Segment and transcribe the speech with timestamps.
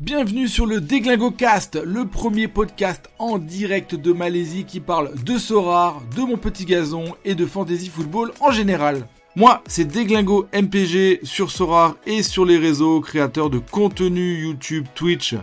[0.00, 5.38] Bienvenue sur le Déglingo Cast, le premier podcast en direct de Malaisie qui parle de
[5.38, 9.06] Sorar, de mon petit gazon et de fantasy football en général.
[9.36, 15.36] Moi, c'est Déglingo MPG sur Sorar et sur les réseaux, créateur de contenu YouTube, Twitch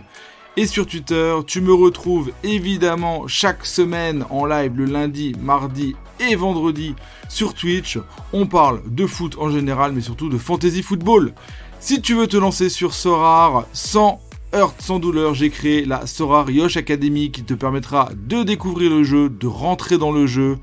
[0.58, 1.34] et sur Twitter.
[1.46, 6.94] Tu me retrouves évidemment chaque semaine en live le lundi, mardi et vendredi
[7.30, 7.98] sur Twitch.
[8.34, 11.32] On parle de foot en général, mais surtout de fantasy football.
[11.80, 14.20] Si tu veux te lancer sur Sorar sans
[14.54, 19.04] heurte, sans douleur, j'ai créé la Sorar Yosh Academy qui te permettra de découvrir le
[19.04, 20.58] jeu, de rentrer dans le jeu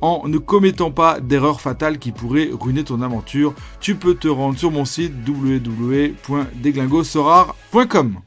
[0.00, 3.52] en ne commettant pas d'erreurs fatales qui pourraient ruiner ton aventure.
[3.80, 8.20] Tu peux te rendre sur mon site www.deglingosorar.com.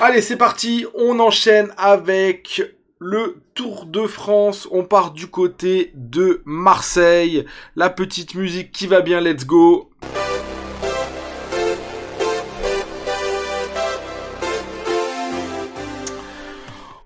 [0.00, 2.62] Allez, c'est parti, on enchaîne avec
[2.98, 4.68] le Tour de France.
[4.70, 7.46] On part du côté de Marseille.
[7.74, 9.90] La petite musique qui va bien, let's go.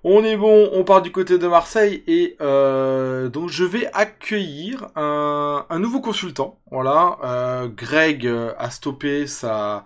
[0.03, 4.87] On est bon, on part du côté de Marseille et euh, donc je vais accueillir
[4.95, 6.59] un, nouveau consultant.
[6.71, 8.27] Voilà, euh, Greg
[8.57, 9.83] a stoppé sa,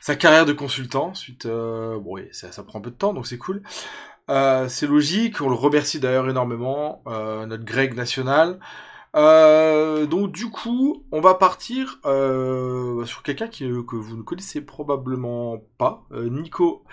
[0.00, 1.44] sa carrière de consultant suite.
[1.44, 3.62] Euh, bon, oui, ça, ça, prend un peu de temps, donc c'est cool.
[4.28, 5.42] c'est logique.
[5.42, 8.58] On le remercie d'ailleurs énormément, notre Greg national.
[9.14, 16.84] donc du coup, on va partir sur quelqu'un que vous ne connaissez probablement pas, Nico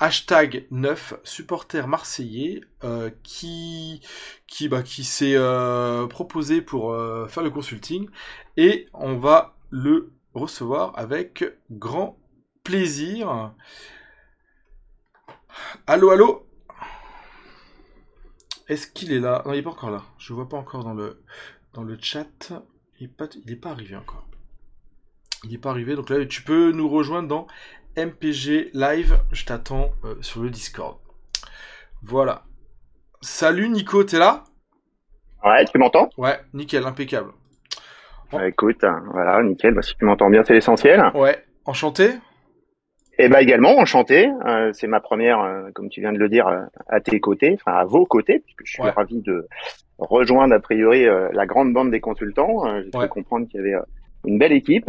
[0.00, 4.00] hashtag 9 supporter marseillais euh, qui
[4.46, 8.08] qui bah, qui s'est euh, proposé pour euh, faire le consulting
[8.56, 12.18] et on va le recevoir avec grand
[12.62, 13.52] plaisir.
[15.86, 16.46] Allô allô?
[18.68, 19.42] Est-ce qu'il est là?
[19.46, 20.04] Non, il est pas encore là.
[20.18, 21.22] Je vois pas encore dans le
[21.72, 22.52] dans chat.
[23.00, 24.28] Il est pas il est pas arrivé encore.
[25.44, 25.94] Il n'est pas arrivé.
[25.94, 27.46] Donc là, tu peux nous rejoindre dans
[27.98, 29.18] MPG Live.
[29.32, 30.98] Je t'attends euh, sur le Discord.
[32.04, 32.42] Voilà.
[33.20, 34.44] Salut Nico, t'es là?
[35.44, 36.08] Ouais, tu m'entends?
[36.16, 37.32] Ouais, nickel, impeccable.
[38.46, 39.74] écoute, voilà, nickel.
[39.74, 41.10] Bah, si tu m'entends bien, c'est l'essentiel.
[41.14, 42.10] Ouais, enchanté?
[43.18, 44.28] Eh bah également, enchanté.
[44.46, 46.46] Euh, c'est ma première, euh, comme tu viens de le dire,
[46.88, 49.48] à tes côtés, enfin à vos côtés, puisque je suis ravi de
[49.98, 52.62] rejoindre a priori la grande bande des consultants.
[52.80, 53.82] J'ai pu comprendre qu'il y avait
[54.24, 54.88] une belle équipe.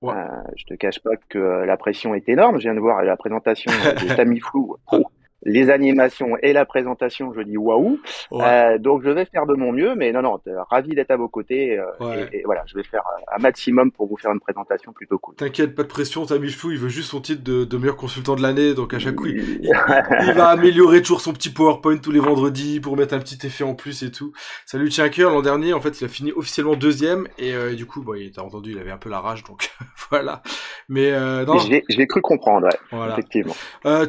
[0.00, 0.14] Ouais.
[0.14, 2.56] Euh, je te cache pas que euh, la pression est énorme.
[2.56, 4.60] Je viens de voir la présentation de Tamiflu.
[4.92, 5.04] Oh,
[5.48, 7.98] les animations et la présentation, je dis waouh.
[8.32, 10.38] Euh, donc je vais faire de mon mieux, mais non, non,
[10.70, 11.78] ravi d'être à vos côtés.
[11.78, 13.02] Euh, et, voilà, je vais faire
[13.34, 15.34] un maximum pour vous faire une présentation plutôt cool.
[15.36, 18.42] T'inquiète, pas de pression, Tamiflu, il veut juste son titre de, de meilleur consultant de
[18.42, 22.20] l'année, donc à chaque coup, il, il, va améliorer toujours son petit PowerPoint tous les
[22.20, 24.32] vendredis pour mettre un petit effet en plus et tout.
[24.66, 28.02] Salut cœur l'an dernier, en fait, il a fini officiellement deuxième et euh, du coup,
[28.02, 29.70] bon, il t'a entendu, il avait un peu la rage, donc
[30.10, 30.42] voilà.
[30.88, 31.10] Mais
[31.46, 31.58] non.
[31.58, 33.12] Je l'ai cru comprendre, ouais, voilà.
[33.14, 33.54] effectivement.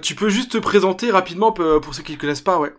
[0.02, 2.74] tu peux juste te présenter rapidement pour ceux qui ne connaissent pas, ouais.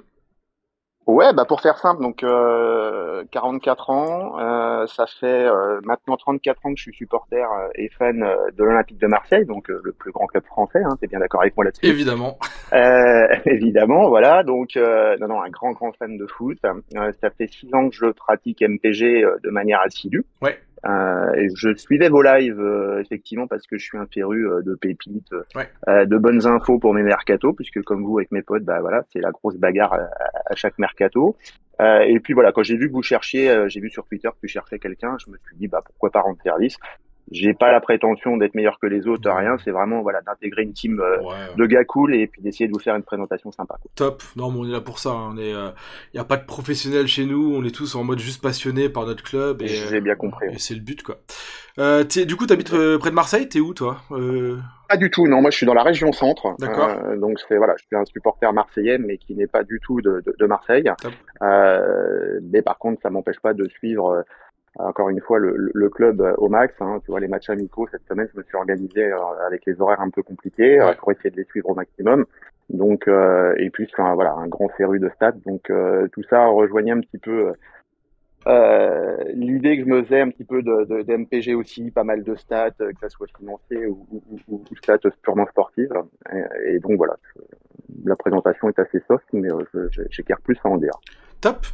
[1.11, 6.67] Ouais, bah pour faire simple, donc euh, 44 ans, euh, ça fait euh, maintenant 34
[6.67, 9.93] ans que je suis supporter euh, et fan euh, de l'Olympique de Marseille, donc le
[9.93, 10.81] plus grand club français.
[10.85, 12.39] Hein, T'es bien d'accord avec moi là-dessus Évidemment.
[13.47, 14.45] évidemment, voilà.
[14.45, 16.59] Donc non, non, un grand, grand fan de foot.
[16.63, 20.25] ça fait six ans que je pratique MPG de manière assidue.
[20.43, 20.61] Ouais.
[20.87, 24.63] Euh, et je suivais vos lives euh, effectivement parce que je suis un féru euh,
[24.63, 25.31] de pépites,
[25.87, 29.21] de bonnes infos pour mes mercato, puisque comme vous avec mes potes, bah voilà, c'est
[29.21, 31.37] la grosse bagarre à, chaque mercato.
[31.81, 34.49] et puis voilà, quand j'ai vu que vous cherchiez, j'ai vu sur Twitter que tu
[34.49, 36.77] cherchais quelqu'un, je me suis dit bah pourquoi pas rendre service
[37.31, 39.57] j'ai pas la prétention d'être meilleur que les autres, rien.
[39.65, 41.19] C'est vraiment voilà d'intégrer une team euh,
[41.57, 43.77] de gars cool et puis d'essayer de vous faire une présentation sympa.
[43.81, 43.91] Quoi.
[43.95, 44.23] Top.
[44.37, 45.11] Non, mais on est là pour ça.
[45.11, 45.31] Hein.
[45.35, 45.71] On est, il euh,
[46.15, 47.55] y a pas de professionnels chez nous.
[47.55, 49.63] On est tous en mode juste passionnés par notre club.
[49.63, 50.49] Et j'ai bien compris.
[50.53, 51.19] Et c'est le but quoi.
[51.79, 53.49] Euh, du coup, t'habites euh, près de Marseille?
[53.49, 53.99] T'es où toi?
[54.89, 55.29] Pas du tout.
[55.29, 56.57] Non, moi je suis dans la région centre.
[56.59, 56.91] D'accord.
[57.17, 60.21] donc c'est voilà, je suis un supporter marseillais, mais qui n'est pas du tout de,
[60.27, 60.91] de, de Marseille.
[61.41, 64.25] mais par contre, ça m'empêche pas de suivre
[64.87, 66.75] encore une fois le, le club euh, au max.
[66.81, 69.81] Hein, tu vois les matchs amicaux cette semaine, je me suis organisé euh, avec les
[69.81, 72.25] horaires un peu compliqués euh, pour essayer de les suivre au maximum.
[72.69, 75.33] Donc et puis enfin, voilà un grand féru de stats.
[75.45, 75.73] Donc
[76.13, 77.53] tout ça rejoignait un petit peu
[78.47, 82.05] euh, l'idée que je me faisais un petit peu de, de, de, MPG aussi, pas
[82.05, 85.93] mal de stats, que ça soit financier ou, ou, ou, ou stats purement sportives.
[86.33, 87.17] Et, et donc voilà,
[88.05, 89.49] la présentation est assez soft, mais
[90.11, 90.95] j'éclaire plus à en dire.
[91.41, 91.67] Top.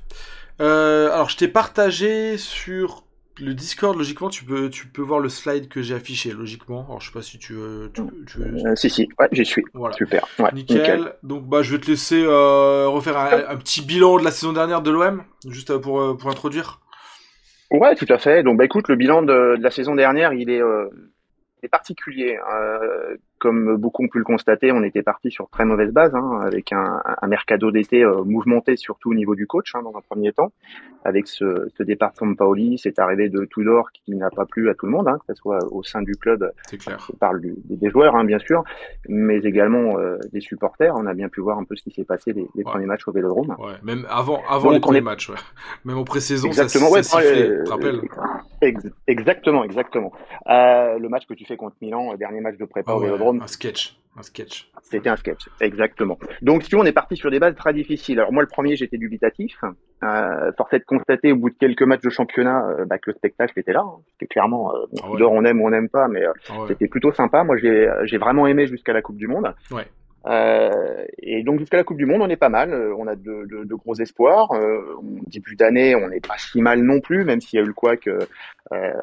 [0.60, 3.04] Euh, alors, je t'ai partagé sur
[3.38, 3.96] le Discord.
[3.96, 6.32] Logiquement, tu peux, tu peux voir le slide que j'ai affiché.
[6.32, 7.90] Logiquement, alors je sais pas si tu veux.
[7.92, 8.66] Tu, tu veux...
[8.66, 9.64] Euh, si, si, ouais, j'y suis.
[9.74, 9.94] Voilà.
[9.96, 10.26] Super.
[10.38, 11.14] Ouais, nickel.
[11.22, 14.52] Donc, bah, je vais te laisser euh, refaire un, un, petit bilan de la saison
[14.52, 16.80] dernière de l'OM, juste euh, pour, euh, pour introduire.
[17.70, 18.42] Ouais, tout à fait.
[18.42, 20.62] Donc, bah, écoute, le bilan de, de la saison dernière, il est
[21.68, 22.38] particulier.
[22.52, 26.40] Euh, comme beaucoup ont pu le constater, on était parti sur très mauvaise base, hein,
[26.42, 30.00] avec un, un mercado d'été euh, mouvementé surtout au niveau du coach hein, dans un
[30.00, 30.52] premier temps,
[31.04, 34.74] avec ce, ce départ de Paoli, cette arrivée de Tudor qui n'a pas plu à
[34.74, 36.50] tout le monde, hein, que ce soit au sein du club,
[36.82, 37.06] clair.
[37.06, 38.64] je parle du, des joueurs hein, bien sûr,
[39.08, 40.94] mais également euh, des supporters.
[40.96, 43.06] On a bien pu voir un peu ce qui s'est passé les, les premiers matchs
[43.06, 43.54] au Vélodrome.
[43.58, 45.36] Ouais, même avant, avant les premiers matchs, ouais.
[45.84, 48.00] même en pré-saison, exactement, ça, ouais, sifflé, rappelle.
[49.06, 50.12] Exactement, exactement.
[50.48, 53.40] Euh, le match que tu fais contre Milan, dernier match de prépa au Vélodrome.
[53.42, 53.98] Un sketch.
[54.18, 54.70] Un sketch.
[54.82, 56.18] C'était un sketch, exactement.
[56.40, 58.18] Donc, si on est parti sur des bases très difficiles.
[58.18, 59.58] Alors moi, le premier, j'étais dubitatif.
[60.02, 63.10] Euh, force est de constater au bout de quelques matchs de championnat euh, bah, que
[63.10, 63.84] le spectacle était là.
[63.84, 63.98] Hein.
[64.12, 67.12] C'était clairement, euh, ah on aime ou on n'aime pas, mais euh, ah c'était plutôt
[67.12, 67.44] sympa.
[67.44, 69.52] Moi, j'ai j'ai vraiment aimé jusqu'à la Coupe du Monde.
[69.70, 69.86] Ouais.
[70.26, 72.72] Euh, et donc jusqu'à la Coupe du Monde, on est pas mal.
[72.72, 74.52] Euh, on a de, de, de gros espoirs.
[74.52, 74.80] Euh,
[75.26, 77.72] début d'année, on n'est pas si mal non plus, même s'il y a eu le
[77.72, 78.08] couac.
[78.08, 78.18] Euh,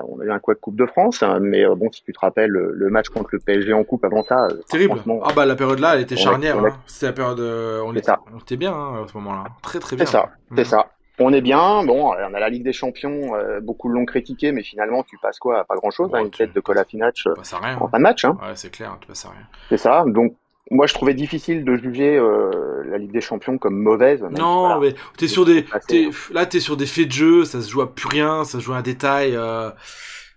[0.07, 1.23] on a eu un couac Coupe de France.
[1.23, 4.23] Hein, mais bon, si tu te rappelles le, match contre le PSG en Coupe avant
[4.23, 4.99] ça, terrible.
[5.23, 6.57] Ah bah la période là, elle était charnière.
[6.59, 6.77] Hein.
[6.85, 7.39] C'était la période.
[7.39, 9.45] on, était, on était bien hein, à ce moment-là.
[9.61, 10.05] Très très bien.
[10.05, 10.29] C'est ça.
[10.55, 10.65] C'est mhm.
[10.65, 10.87] ça.
[11.19, 15.03] On est bien, bon, on a la Ligue des Champions, beaucoup l'ont critiqué, mais finalement
[15.03, 15.63] tu passes quoi?
[15.63, 18.25] Pas grand chose, hein, une tête de Kolasinac en fin de match.
[18.25, 18.35] Hein.
[18.41, 19.45] Ouais, c'est clair, tu passes à rien.
[19.69, 20.35] C'est ça, donc
[20.71, 24.23] moi, je trouvais difficile de juger euh, la Ligue des Champions comme mauvaise.
[24.31, 27.69] Non, mais t'es sur des, es, là, t'es sur des faits de jeu, ça se
[27.69, 29.35] joue à plus rien, ça se joue à un détail.
[29.35, 29.69] Euh,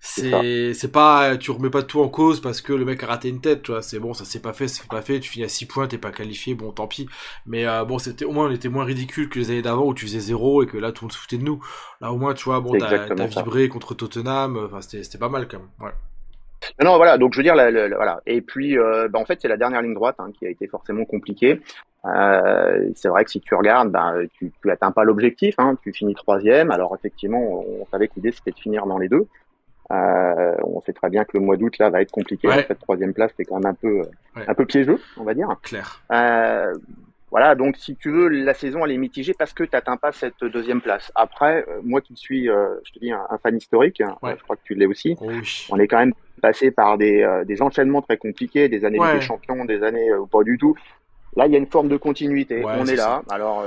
[0.00, 3.28] c'est, c'est pas, tu remets pas tout en cause parce que le mec a raté
[3.28, 3.82] une tête, tu vois.
[3.82, 5.20] C'est bon, ça s'est pas fait, c'est pas fait.
[5.20, 7.08] Tu finis à 6 points, t'es pas qualifié, bon, tant pis.
[7.44, 9.94] Mais euh, bon, c'était au moins on était moins ridicule que les années d'avant où
[9.94, 11.60] tu faisais zéro et que là tout le monde se foutait de nous.
[12.00, 14.56] Là, au moins, tu vois, bon, t'as, t'as vibré contre Tottenham.
[14.66, 15.68] Enfin, c'était, c'était pas mal quand même.
[15.80, 15.94] Ouais.
[16.82, 17.18] Non, voilà.
[17.18, 18.20] Donc je veux dire, voilà.
[18.26, 20.66] Et puis, euh, bah, en fait, c'est la dernière ligne droite hein, qui a été
[20.66, 21.60] forcément compliquée.
[22.04, 25.54] Euh, c'est vrai que si tu regardes, bah, tu, tu atteins pas l'objectif.
[25.58, 26.70] Hein, tu finis troisième.
[26.70, 29.26] Alors effectivement, on savait que l'idée c'était de finir dans les deux.
[29.92, 32.48] Euh, on sait très bien que le mois d'août là va être compliqué.
[32.66, 34.02] Cette troisième place, c'est quand même un peu,
[34.34, 35.48] un peu piégeux, on va dire.
[35.62, 36.02] Clair.
[37.26, 39.96] Euh, voilà, donc si tu veux, la saison elle est mitigée parce que tu n'atteins
[39.96, 41.10] pas cette deuxième place.
[41.14, 44.56] Après, euh, moi qui suis, euh, je te dis, un, fan historique, hein, je crois
[44.56, 45.16] que tu l'es aussi,
[45.70, 49.20] on est quand même passé par des, euh, des enchaînements très compliqués, des années de
[49.20, 50.74] champions, des années pas du tout.
[51.34, 52.64] Là, il y a une forme de continuité.
[52.64, 53.22] on est, là.
[53.28, 53.62] Alors,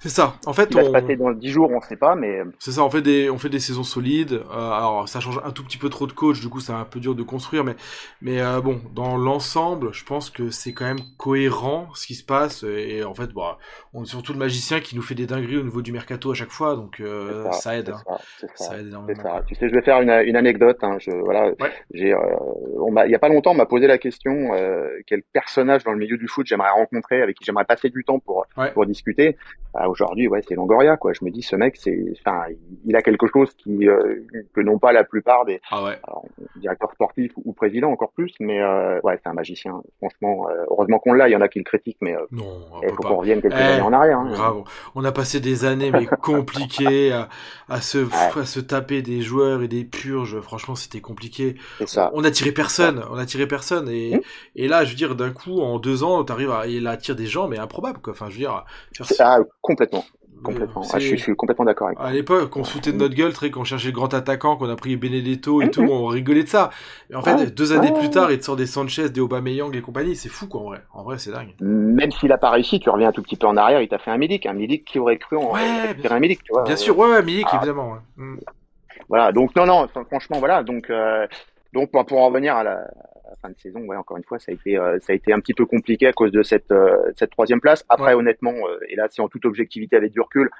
[0.00, 0.34] c'est ça.
[0.46, 0.78] En fait, on...
[0.78, 2.40] va se passer dans 10 jours, on sait pas, mais.
[2.58, 2.82] C'est ça.
[2.82, 4.32] On fait des, on fait des saisons solides.
[4.32, 6.86] Euh, alors, ça change un tout petit peu trop de coach, du coup, c'est un
[6.86, 7.76] peu dur de construire, mais,
[8.22, 12.24] mais euh, bon, dans l'ensemble, je pense que c'est quand même cohérent ce qui se
[12.24, 12.62] passe.
[12.62, 13.58] Et en fait, bah,
[13.92, 16.34] on est surtout le magicien qui nous fait des dingueries au niveau du mercato à
[16.34, 17.90] chaque fois, donc euh, ça, aide.
[17.90, 18.16] Hein.
[18.38, 19.22] Ça, ça, aide énormément.
[19.22, 19.42] Ça.
[19.46, 20.78] Tu sais, je vais faire une, une anecdote.
[20.80, 20.96] Hein.
[20.98, 21.52] Je, voilà,
[21.92, 24.50] j'ai, on il y a pas longtemps, on m'a posé la question
[25.06, 28.18] quel personnage dans le milieu du foot j'aimerais rencontrer, avec qui j'aimerais passer du temps
[28.18, 29.36] pour pour discuter
[29.90, 31.12] aujourd'hui, ouais, c'est Longoria, quoi.
[31.12, 32.44] Je me dis, ce mec, c'est, enfin,
[32.84, 36.00] il a quelque chose qui euh, que n'ont pas la plupart des ah ouais.
[36.56, 38.32] directeurs sportifs ou, présidents, encore plus.
[38.40, 39.82] Mais euh, ouais, c'est un magicien.
[39.98, 41.28] Franchement, euh, heureusement qu'on l'a.
[41.28, 42.44] Il y en a qui le critiquent, mais non,
[42.82, 44.18] il faut qu'on revienne quelques eh, années en arrière.
[44.18, 44.30] Hein.
[44.30, 44.64] Bravo.
[44.94, 47.28] On a passé des années mais compliquées à,
[47.68, 47.98] à se
[48.38, 50.40] à se taper des joueurs et des purges.
[50.40, 51.56] Franchement, c'était compliqué.
[51.86, 52.10] Ça.
[52.14, 53.02] On a tiré personne.
[53.10, 53.88] On a tiré personne.
[53.88, 54.20] Et, mmh.
[54.56, 57.26] et là, je veux dire, d'un coup, en deux ans, t'arrives à, il attire des
[57.26, 58.12] gens, mais improbable, quoi.
[58.12, 58.64] Enfin, je veux dire,
[59.20, 59.79] ah, complètement.
[60.42, 60.82] Complètement.
[60.92, 63.50] Ah, je, suis, complètement d'accord avec À l'époque, on se foutait de notre gueule, très,
[63.50, 66.44] quand on cherchait le grand attaquant, qu'on a pris Benedetto et mm, tout, on rigolait
[66.44, 66.70] de ça.
[67.10, 69.82] Mais en fait, deux années plus tard, il te sort des Sanchez, des Aubameyang et
[69.82, 70.78] compagnie, c'est fou, quoi, en vrai.
[70.94, 71.54] En vrai, c'est dingue.
[71.60, 73.98] Même s'il a pas réussi, tu reviens un tout petit peu en arrière, il t'a
[73.98, 75.60] fait un Milik, un Milik qui aurait cru en ouais,
[76.10, 76.64] un Milik, tu vois.
[76.64, 77.56] Bien sûr, ouais, ouais Milik, ah.
[77.56, 77.98] évidemment.
[78.16, 78.36] Mm.
[79.08, 81.26] Voilà, donc non, non, franchement, voilà, donc, euh,
[81.74, 82.86] donc pour en revenir à la,
[83.36, 85.40] fin de saison, ouais, encore une fois, ça a été, euh, ça a été un
[85.40, 87.84] petit peu compliqué à cause de cette, euh, cette troisième place.
[87.88, 88.54] Après, honnêtement,
[88.88, 90.50] et là, c'est en toute objectivité avec du recul,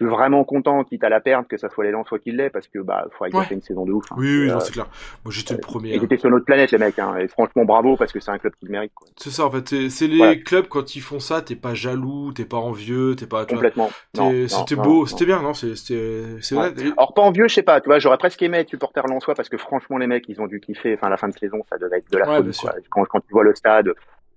[0.00, 2.66] suis vraiment content, quitte à la perdre, que ça soit l'élan soit qu'il l'ait, parce
[2.66, 3.44] que bah, faut ouais.
[3.44, 4.04] fait une saison de ouf.
[4.10, 4.16] Hein.
[4.18, 4.86] Oui, oui, euh, c'est clair.
[5.24, 5.94] Moi, j'étais le premier.
[5.94, 6.02] Ils hein.
[6.02, 6.98] étaient sur notre planète, les mecs.
[6.98, 7.16] Hein.
[7.18, 8.92] Et franchement, bravo, parce que c'est un club qui le mérite.
[9.16, 9.88] C'est ça, en fait.
[9.88, 13.46] C'est les clubs quand ils font ça, t'es pas jaloux, t'es pas envieux, t'es pas.
[13.46, 13.90] Complètement.
[14.14, 16.22] C'était beau, c'était bien, non C'était.
[16.96, 17.80] Alors pas envieux, je sais pas.
[17.80, 20.46] Tu vois, j'aurais presque aimé être supporter Lensois parce que franchement, les mecs, ils ont
[20.46, 20.94] dû kiffer.
[20.94, 22.58] Enfin, la fin de saison, ça devait être de la folie.
[22.90, 23.92] Quand, quand tu vois le stade,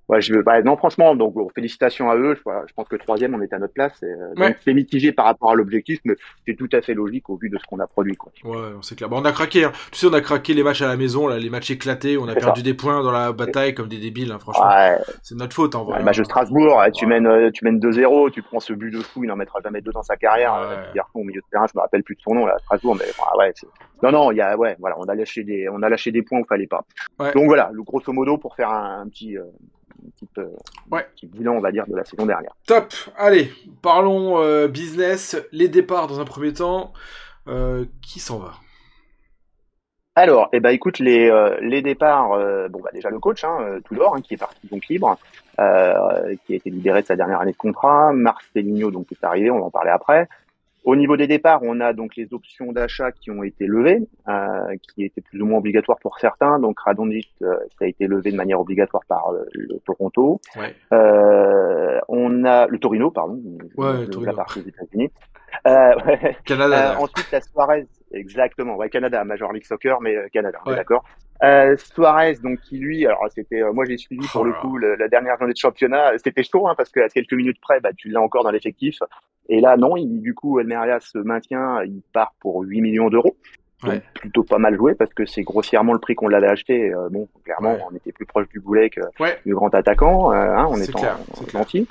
[0.10, 2.36] Ouais, je veux, bah, non, franchement, donc félicitations à eux.
[2.36, 4.02] Je, je, pense que troisième, on est à notre place.
[4.04, 6.14] Euh, c'est mitigé par rapport à l'objectif, mais
[6.48, 8.16] c'est tout à fait logique au vu de ce qu'on a produit.
[8.16, 8.32] Quoi.
[8.46, 9.10] Ouais, c'est clair.
[9.10, 9.66] Bon, on a craqué.
[9.66, 9.74] Hein.
[9.92, 12.18] Tu sais, on a craqué les matchs à la maison, là, les matchs éclatés.
[12.18, 14.32] On a perdu des points dans la bataille comme des débiles.
[14.32, 14.98] Hein, franchement, ouais.
[15.24, 15.94] c'est notre faute en vrai.
[15.94, 18.92] Ouais, le match de Strasbourg, tu mènes, euh, tu mènes 2-0, tu prends ce but
[18.92, 20.54] de fou, il en mettra jamais deux dans sa carrière.
[20.94, 21.02] Ouais.
[21.14, 23.06] au milieu de terrain, je me rappelle plus de son nom là, Strasbourg, mais
[23.38, 23.54] ouais.
[24.04, 26.22] Non, non, il y a, ouais, voilà, on a lâché des, on a lâché des
[26.22, 26.86] points où fallait pas.
[27.20, 29.38] Donc voilà, le grosso modo pour faire un, un petit.
[29.38, 29.44] Euh,
[30.16, 30.56] petite, euh,
[30.92, 31.06] ouais.
[31.24, 32.52] bilan, on va dire, de la saison dernière.
[32.66, 32.94] Top.
[33.18, 33.52] Allez,
[33.82, 35.38] parlons euh, business.
[35.52, 36.94] Les départs dans un premier temps.
[37.48, 38.56] Euh, qui s'en va?
[40.16, 43.80] Alors, eh ben, écoute, les, euh, les départs, euh, bon, bah, déjà le coach, hein,
[43.88, 45.18] Tudor, hein, qui est parti donc libre,
[45.56, 49.50] qui a été libéré de sa dernière année de contrat, Marcelinho, donc, qui est arrivé,
[49.50, 50.28] on va en parler après.
[50.88, 54.08] Au niveau des départs, on a donc les options d'achat qui ont été levées,
[54.82, 56.60] qui étaient plus ou moins obligatoires pour certains.
[56.60, 60.40] Donc Radonjic, ça a été levé de manière obligatoire par le Toronto.
[60.56, 60.74] Ouais.
[62.08, 63.42] on a le Torino, pardon,
[63.76, 64.32] ouais, le, Torino.
[64.32, 65.12] la partie des États-Unis.
[65.66, 66.38] Ouais.
[66.46, 66.98] Canada.
[67.00, 71.04] ensuite, la Suarez, Exactement, ouais, Canada, Major League Soccer, mais euh, Canada, d'accord.
[71.44, 74.78] Euh, Suarez, donc qui lui, alors c'était, euh, moi j'ai suivi pour le oh coup
[74.78, 78.10] la dernière journée de championnat, c'était chaud, hein, parce qu'à quelques minutes près, bah, tu
[78.10, 79.00] l'as encore dans l'effectif.
[79.50, 83.36] Et là, non, il, du coup, Elmeria se maintient, il part pour 8 millions d'euros.
[83.84, 84.02] Ouais.
[84.16, 86.92] plutôt pas mal joué parce que c'est grossièrement le prix qu'on l'avait acheté.
[86.92, 89.02] Euh, bon, clairement, on était plus proche du boulet que
[89.46, 91.86] du grand attaquant, hein, on est, en.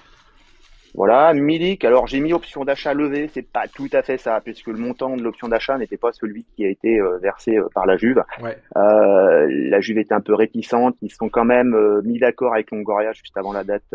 [0.97, 4.69] Voilà, Milik, alors j'ai mis option d'achat levée, c'est pas tout à fait ça, puisque
[4.69, 7.85] le montant de l'option d'achat n'était pas celui qui a été euh, versé euh, par
[7.85, 8.25] la Juve.
[8.43, 8.57] Ouais.
[8.79, 13.13] Euh, la Juve était un peu réticente, ils sont quand même mis d'accord avec Longoria
[13.13, 13.95] juste avant la date,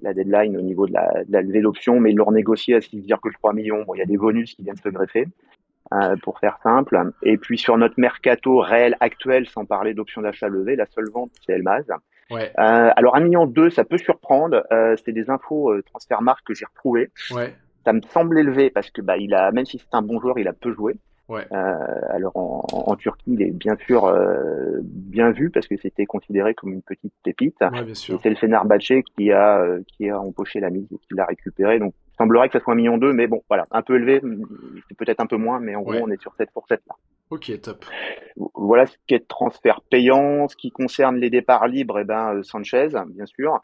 [0.00, 2.78] la deadline au niveau de la, de la levée d'option, mais ils l'ont négocié à
[2.78, 3.82] 6,3 millions.
[3.82, 5.26] Bon, il y a des bonus qui viennent se greffer.
[6.22, 6.98] pour faire simple.
[7.22, 11.30] Et puis sur notre mercato réel actuel, sans parler d'option d'achat levée, la seule vente
[11.44, 11.84] c'est Elmaz.
[12.32, 12.50] Ouais.
[12.58, 14.64] Euh, alors un million deux, ça peut surprendre.
[14.72, 17.10] Euh, c'est des infos euh, Transfermarkt que j'ai retrouvées.
[17.30, 17.54] Ouais.
[17.84, 20.38] Ça me semble élevé parce que bah il a, même si c'est un bon joueur,
[20.38, 20.96] il a peu joué.
[21.28, 21.46] Ouais.
[21.52, 24.12] Euh, alors en, en, Turquie, il est bien sûr
[24.82, 27.56] bien vu parce que c'était considéré comme une petite pépite.
[27.96, 31.78] C'est le Fenerbahçe qui a qui a empoché la mise et qui l'a récupéré.
[31.78, 34.20] Donc il semblerait que ça soit un million deux, mais bon voilà, un peu élevé,
[34.88, 36.94] c'est peut-être un peu moins, mais en gros on est sur cette fourchette là.
[37.32, 37.86] Ok, top.
[38.54, 40.48] Voilà ce qui est de transfert payant.
[40.48, 43.58] Ce qui concerne les départs libres, eh ben, euh, Sanchez, bien sûr.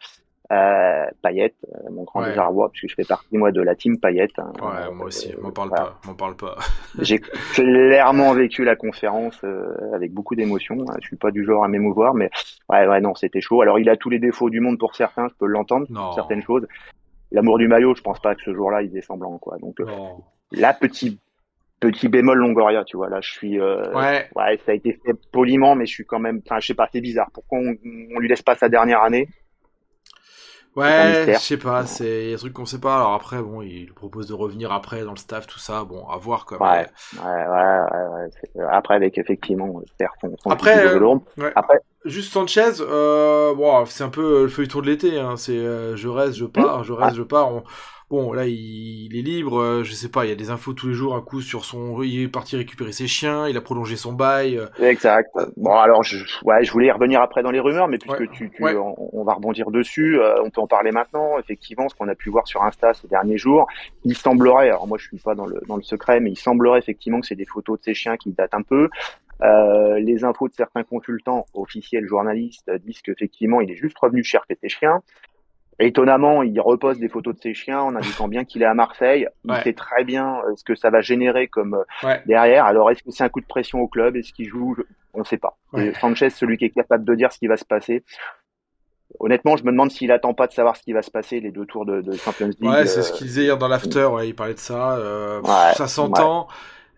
[0.51, 4.29] Euh, Payet, euh, mon grand désarroi, puisque je fais partie moi de la team Payet.
[4.39, 4.53] Hein.
[4.63, 5.71] ouais, moi aussi, m'en parle
[6.07, 6.57] m'en parle pas.
[7.01, 7.19] J'ai
[7.53, 9.45] clairement vécu la conférence
[9.93, 10.79] avec beaucoup d'émotion.
[11.03, 12.31] Je suis pas du genre à m'émouvoir, mais
[12.71, 13.61] ouais, ouais, non, c'était chaud.
[13.61, 16.67] Alors, il a tous les défauts du monde pour certains, je peux l'entendre, certaines choses.
[17.33, 19.59] L'amour du maillot, je pense pas que ce jour-là il est semblant, quoi.
[19.59, 19.77] Donc,
[20.53, 21.21] la petite
[21.81, 23.09] petit bémol Longoria, tu vois.
[23.09, 23.61] Là, je suis.
[23.61, 24.29] Euh, ouais.
[24.35, 24.61] ouais.
[24.65, 26.41] ça a été fait poliment, mais je suis quand même.
[26.45, 27.29] Enfin, je sais pas, c'est bizarre.
[27.33, 27.75] Pourquoi on,
[28.15, 29.29] on, lui laisse pas sa dernière année?
[30.77, 32.97] Ouais, je sais pas, c'est des trucs qu'on sait pas.
[32.97, 35.83] Alors après, bon, il propose de revenir après dans le staff, tout ça.
[35.83, 36.63] Bon, à voir quoi.
[36.63, 41.19] Ouais, ouais, ouais, ouais, Après, avec effectivement, faire son, son après, euh,
[41.57, 45.19] après, juste Sanchez, euh, bon, c'est un peu le feuilleton de l'été.
[45.19, 45.37] Hein.
[45.37, 47.53] C'est euh, je reste, je pars, je reste, je pars.
[47.53, 47.65] On
[48.11, 50.89] Bon, là, il, est libre, euh, je sais pas, il y a des infos tous
[50.89, 52.03] les jours, un coup sur son...
[52.03, 54.57] Il est parti récupérer ses chiens, il a prolongé son bail.
[54.57, 54.67] Euh.
[54.81, 55.31] Exact.
[55.59, 58.51] Bon, alors, je, ouais, je voulais y revenir après dans les rumeurs, mais puisque tu,
[58.51, 61.39] tu on, va rebondir dessus, euh, on peut en parler maintenant.
[61.39, 63.67] Effectivement, ce qu'on a pu voir sur Insta ces derniers jours,
[64.05, 66.79] il semblerait, alors moi je suis pas dans le, dans le secret, mais il semblerait
[66.79, 68.89] effectivement que c'est des photos de ses chiens qui datent un peu.
[69.43, 74.57] Euh, les infos de certains consultants officiels journalistes disent qu'effectivement il est juste revenu chercher
[74.61, 75.03] ses chiens.
[75.81, 79.29] Étonnamment, il repose des photos de ses chiens en indiquant bien qu'il est à Marseille.
[79.45, 82.65] Il sait très bien euh, ce que ça va générer comme euh, derrière.
[82.65, 84.17] Alors, est-ce que c'est un coup de pression au club?
[84.17, 84.77] Est-ce qu'il joue?
[85.15, 85.57] On ne sait pas.
[86.01, 88.05] Sanchez, celui qui est capable de dire ce qui va se passer.
[89.21, 91.51] Honnêtement, je me demande s'il attend pas de savoir ce qui va se passer les
[91.51, 92.63] deux tours de, de Champions League.
[92.63, 94.05] Ouais, c'est ce qu'il disait hier dans l'after.
[94.05, 94.97] Ouais, il parlait de ça.
[94.97, 95.41] Euh,
[95.75, 96.49] ça s'entend.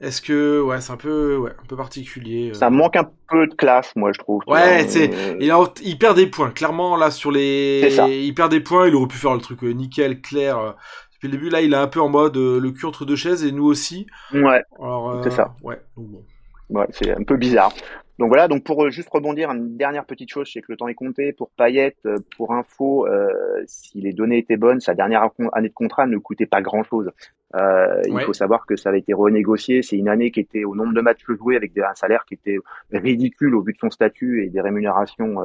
[0.01, 2.51] Est-ce que ouais, c'est un peu ouais, un peu particulier.
[2.51, 2.55] Euh.
[2.55, 4.43] Ça manque un peu de classe, moi je trouve.
[4.47, 5.53] Ouais, c'est il,
[5.83, 6.51] il, perd des points.
[6.51, 8.89] Clairement là sur les, il perd des points.
[8.89, 10.59] Il aurait pu faire le truc euh, nickel, clair.
[10.59, 10.73] Euh,
[11.13, 13.45] depuis le début là, il est un peu en mode le cul entre deux chaises
[13.45, 14.07] et nous aussi.
[14.33, 14.63] Ouais.
[15.23, 15.55] c'est ça.
[15.63, 15.79] Ouais.
[15.97, 16.25] bon.
[16.71, 17.73] Ouais, c'est un peu bizarre.
[18.21, 20.77] Donc voilà, donc pour euh, juste rebondir, une dernière petite chose, je sais que le
[20.77, 21.33] temps est compté.
[21.33, 23.31] Pour Payet, euh, pour info, euh,
[23.67, 27.11] si les données étaient bonnes, sa dernière année de contrat ne coûtait pas grand-chose.
[27.57, 29.83] Euh, Il faut savoir que ça avait été renégocié.
[29.83, 32.59] C'est une année qui était au nombre de matchs joués avec un salaire qui était
[32.93, 35.37] ridicule au vu de son statut et des rémunérations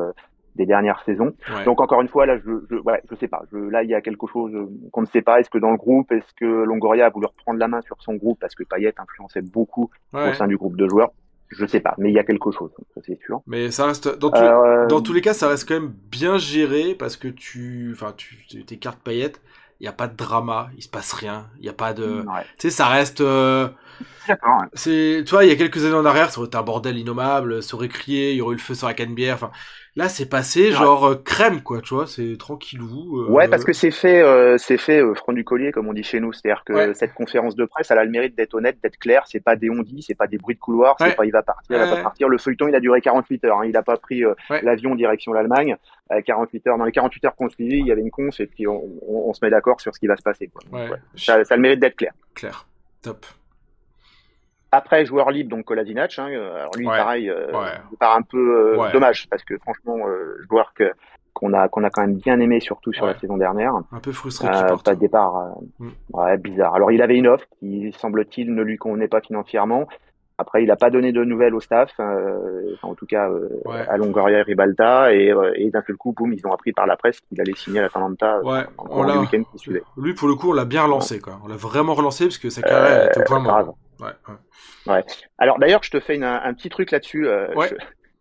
[0.56, 1.34] des dernières saisons.
[1.66, 3.44] Donc encore une fois, là, je, je, ouais, je sais pas.
[3.52, 4.54] Je, là, il y a quelque chose
[4.92, 5.40] qu'on ne sait pas.
[5.40, 8.16] Est-ce que dans le groupe, est-ce que Longoria a voulu reprendre la main sur son
[8.16, 11.12] groupe parce que Payet influençait beaucoup au sein du groupe de joueurs?
[11.50, 12.72] Je sais pas, mais il y a quelque chose,
[13.06, 13.42] c'est sûr.
[13.46, 16.96] Mais ça reste, dans, euh, dans, tous les cas, ça reste quand même bien géré
[16.96, 19.42] parce que tu, enfin, tu, tes cartes paillettes,
[19.80, 22.24] il n'y a pas de drama, il se passe rien, il n'y a pas de,
[22.24, 23.22] tu sais, ça reste.
[23.22, 23.70] Euh...
[24.74, 26.98] C'est, tu vois, il y a quelques années en arrière, ça aurait été un bordel
[26.98, 29.52] innommable, ça aurait crié, il y aurait eu le feu sur la canne bière, enfin,
[29.98, 33.22] Là, c'est passé genre euh, crème, quoi, tu vois, c'est tranquillou.
[33.22, 33.32] Euh...
[33.32, 36.04] Ouais, parce que c'est fait, euh, c'est fait euh, front du collier, comme on dit
[36.04, 36.34] chez nous.
[36.34, 39.24] C'est-à-dire que cette conférence de presse, elle a le mérite d'être honnête, d'être claire.
[39.26, 41.78] C'est pas des on c'est pas des bruits de couloir, c'est pas il va partir,
[41.78, 42.28] il va pas partir.
[42.28, 43.60] Le feuilleton, il a duré 48 heures.
[43.60, 43.68] Hein.
[43.68, 45.78] Il a pas pris l'avion direction l'Allemagne.
[46.26, 46.78] 48 heures.
[46.78, 49.34] Dans les 48 heures qu'on suivit, il y avait une conce et puis on, on,
[49.34, 50.50] se met d'accord sur ce qui va se passer.
[50.54, 50.62] Quoi.
[51.16, 52.12] Ça, ça a le mérite d'être clair.
[52.36, 52.68] Clair.
[53.02, 53.26] Top.
[54.76, 56.18] Après joueur libre, donc Kolasinac.
[56.18, 57.52] Hein, alors lui, pareil, euh,
[58.00, 59.98] part un peu dommage parce que franchement,
[60.50, 60.92] joueur que
[61.34, 63.74] qu'on a qu'on a quand même bien aimé surtout sur la saison dernière.
[63.92, 64.48] Un peu frustré.
[64.84, 65.56] pas de départ.
[65.80, 65.90] Mm.
[66.14, 66.76] Ouais, bizarre.
[66.76, 69.88] Alors il avait une offre qui semble-t-il ne lui convenait pas financièrement.
[70.38, 73.48] Après, il n'a pas donné de nouvelles au staff, euh, en tout cas euh,
[73.88, 76.86] à Longoria et Ribalta, et, euh, et d'un seul coup, boum, ils ont appris par
[76.86, 79.84] la presse qu'il allait signer à l'Atalanta ouais, on le week-end qui suivait.
[79.96, 81.40] Lui, pour le coup, on l'a bien relancé, quoi.
[81.46, 83.78] On l'a vraiment relancé parce que sa carrière était au point mort.
[84.00, 84.94] Ouais, ouais.
[84.94, 85.04] ouais.
[85.38, 87.28] Alors d'ailleurs, je te fais une, un petit truc là-dessus.
[87.28, 87.70] Ouais.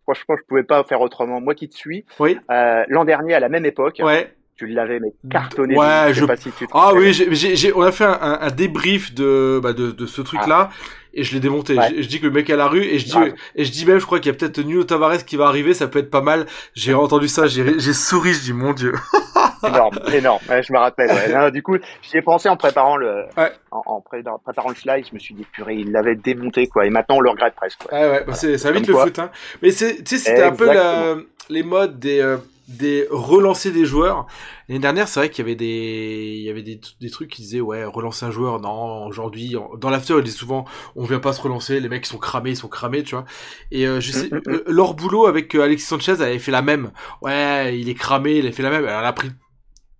[0.03, 1.41] franchement, je pouvais pas faire autrement.
[1.41, 2.37] Moi qui te suis, oui.
[2.49, 4.01] l'an dernier à la même époque.
[4.03, 5.77] Ouais tu l'avais mais cartonné.
[5.77, 9.13] Ouais, je, sais pas si tu Ah oui, j'ai, on a fait un, un, débrief
[9.13, 10.69] de, bah, de, de ce truc-là.
[10.71, 10.75] Ah
[11.15, 11.75] et je l'ai démonté.
[11.97, 13.17] Je, dis que le mec à la rue et je dis
[13.55, 15.73] et je dis même je crois qu'il y a peut-être Nuno Tavares qui va arriver,
[15.73, 16.45] ça peut être pas mal.
[16.73, 18.93] J'ai entendu ça, j'ai j'ai souri, je dis mon dieu.
[19.67, 20.41] énorme, énorme.
[20.47, 21.09] je me rappelle.
[21.09, 21.51] Ouais.
[21.51, 23.25] du coup, j'y ai pensé en préparant le
[23.71, 26.89] en, en, préparant le slide, je me suis dit purée, il l'avait démonté quoi et
[26.89, 27.81] maintenant on le regrette presque.
[27.91, 29.29] Ouais, ouais, bah, c'est ça vite le foot hein.
[29.61, 31.15] Mais c'est tu sais c'était un peu la,
[31.49, 34.25] les modes des euh, des relancer des joueurs.
[34.67, 37.43] L'année dernière, c'est vrai qu'il y avait des il y avait des, des trucs qui
[37.43, 41.33] disaient ouais, relancer un joueur non, aujourd'hui dans l'after, il dit souvent on vient pas
[41.33, 43.25] se relancer, les mecs sont cramés, ils sont cramés, tu vois.
[43.71, 44.61] Et euh, je sais mm, mm, mm.
[44.67, 46.91] leur boulot avec euh, Alexis Sanchez avait fait la même.
[47.21, 48.85] Ouais, il est cramé, il a fait la même.
[48.85, 49.29] Elle a pris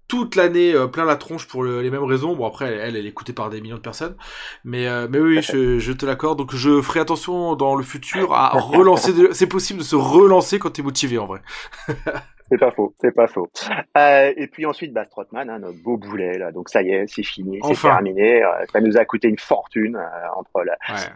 [0.07, 2.35] toute l'année euh, plein la tronche pour les mêmes raisons.
[2.35, 4.15] Bon après elle, elle est écoutée par des millions de personnes,
[4.63, 6.37] mais mais oui, je, je te l'accorde.
[6.37, 9.11] Donc je ferai attention dans le futur à relancer.
[9.33, 11.41] C'est possible de se relancer quand t'es motivé en vrai.
[12.49, 13.49] C'est pas faux, c'est pas faux.
[13.97, 16.51] Euh, et puis ensuite, bah, Strottmann, hein, notre beau boulet, là.
[16.51, 18.43] Donc ça y est, c'est fini, c'est terminé.
[18.43, 20.63] Euh, ça nous a coûté une fortune euh, entre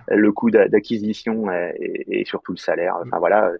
[0.08, 2.98] le coût d'acquisition et, et, surtout le salaire.
[3.05, 3.51] Enfin voilà.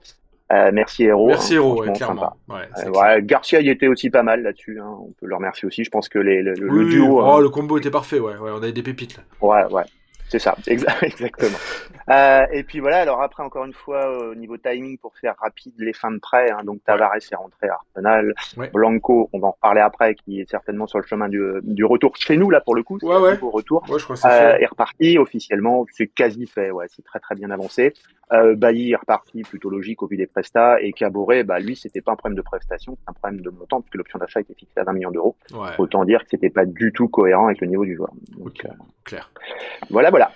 [0.52, 1.28] Euh, merci Héros.
[1.28, 2.36] Merci hein, Héros, clairement.
[2.48, 4.80] Ouais, Garcia y était aussi pas mal là-dessus.
[4.80, 4.98] Hein.
[5.00, 5.84] On peut le remercier aussi.
[5.84, 6.56] Je pense que les, le,
[6.90, 7.22] duo.
[7.24, 8.20] Oh, le combo était parfait.
[8.20, 9.24] Ouais, ouais, on avait des pépites là.
[9.42, 9.84] Ouais, ouais.
[10.30, 11.58] C'est ça, exactement.
[12.10, 15.74] Euh, et puis voilà, alors après, encore une fois, au niveau timing, pour faire rapide,
[15.80, 18.34] les fins de prêt, hein, donc Tavares est rentré à Arsenal,
[18.72, 22.16] Blanco, on va en reparler après, qui est certainement sur le chemin du, du retour
[22.16, 23.40] chez nous, là, pour le coup, ouais, ouais.
[23.42, 27.34] retour, ouais, je crois euh, est reparti officiellement, c'est quasi fait, ouais, c'est très très
[27.34, 27.94] bien avancé.
[28.32, 32.02] Euh, Bailly est reparti, plutôt logique au vu des prestats, et Caboret, bah lui, c'était
[32.02, 34.80] pas un problème de prestation, c'est un problème de montant, puisque l'option d'achat était fixée
[34.80, 35.36] à 20 millions d'euros.
[35.78, 38.12] Autant dire que c'était pas du tout cohérent avec le niveau du joueur.
[38.38, 38.70] Donc, euh,
[39.04, 39.32] clair.
[39.90, 40.32] Voilà, voilà.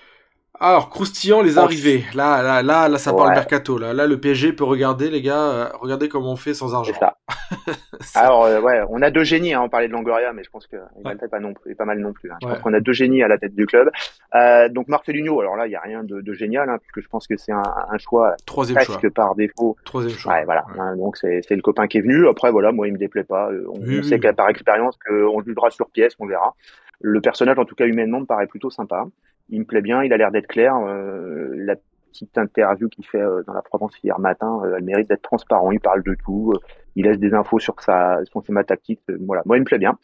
[0.60, 2.06] Alors, croustillant les arrivées.
[2.14, 3.80] Là, là, là, là, ça parle mercato.
[3.80, 5.50] Là, là, le PSG peut regarder, les gars.
[5.50, 6.94] Euh, regardez comment on fait sans argent.
[7.00, 7.18] Ça.
[8.16, 9.56] Alors, euh, ouais, on a deux génies.
[9.56, 11.98] Hein, on parlait de Longoria, mais je pense que il pas non plus, pas mal
[12.00, 12.32] non plus.
[12.32, 12.38] Hein.
[12.42, 13.90] Je pense qu'on a deux génies à la tête du club.
[14.36, 15.42] Euh, donc Marcelinho.
[15.42, 17.52] Alors là, il y a rien de, de génial, hein, puisque je pense que c'est
[17.52, 19.10] un, un, choix Troisième presque choix.
[19.10, 19.76] par défaut.
[19.86, 20.34] Troisième choix.
[20.34, 20.66] Ouais, voilà.
[20.78, 22.28] Hein, donc c'est le copain qui est venu.
[22.28, 23.50] Après, voilà, moi, il me déplaît pas.
[23.70, 26.54] On, sait qu'à par expérience, qu'on jugera sur pièce, on verra.
[27.02, 29.08] Le personnage, en tout cas humainement, me paraît plutôt sympa
[29.50, 30.76] il me plaît bien, il a l'air d'être clair.
[30.76, 31.76] Euh, la
[32.12, 35.72] petite interview qu'il fait euh, dans la Provence hier matin, euh, elle mérite d'être transparent.
[35.72, 36.54] Il parle de tout,
[36.96, 39.02] il laisse des infos sur sa son schéma tactique.
[39.22, 39.98] voilà, moi il me plaît bien.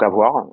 [0.00, 0.46] À voir.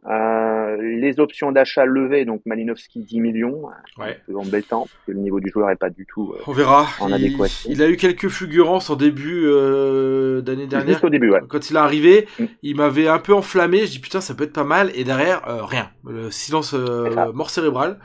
[0.80, 4.20] les options d'achat levées, donc Malinowski 10 millions, ouais.
[4.26, 6.88] peu embêtant parce que le niveau du joueur est pas du tout On verra.
[7.00, 7.70] en adéquation.
[7.72, 9.44] Il, a eu quelques fulgurances en début
[10.42, 11.04] d'année dernière.
[11.04, 11.42] au début, ouais.
[11.48, 12.46] Quand il est arrivé, mm.
[12.64, 13.86] il m'avait un peu enflammé.
[13.86, 15.90] Je dis putain ça peut être pas mal et derrière rien.
[16.08, 18.00] Le silence mort cérébral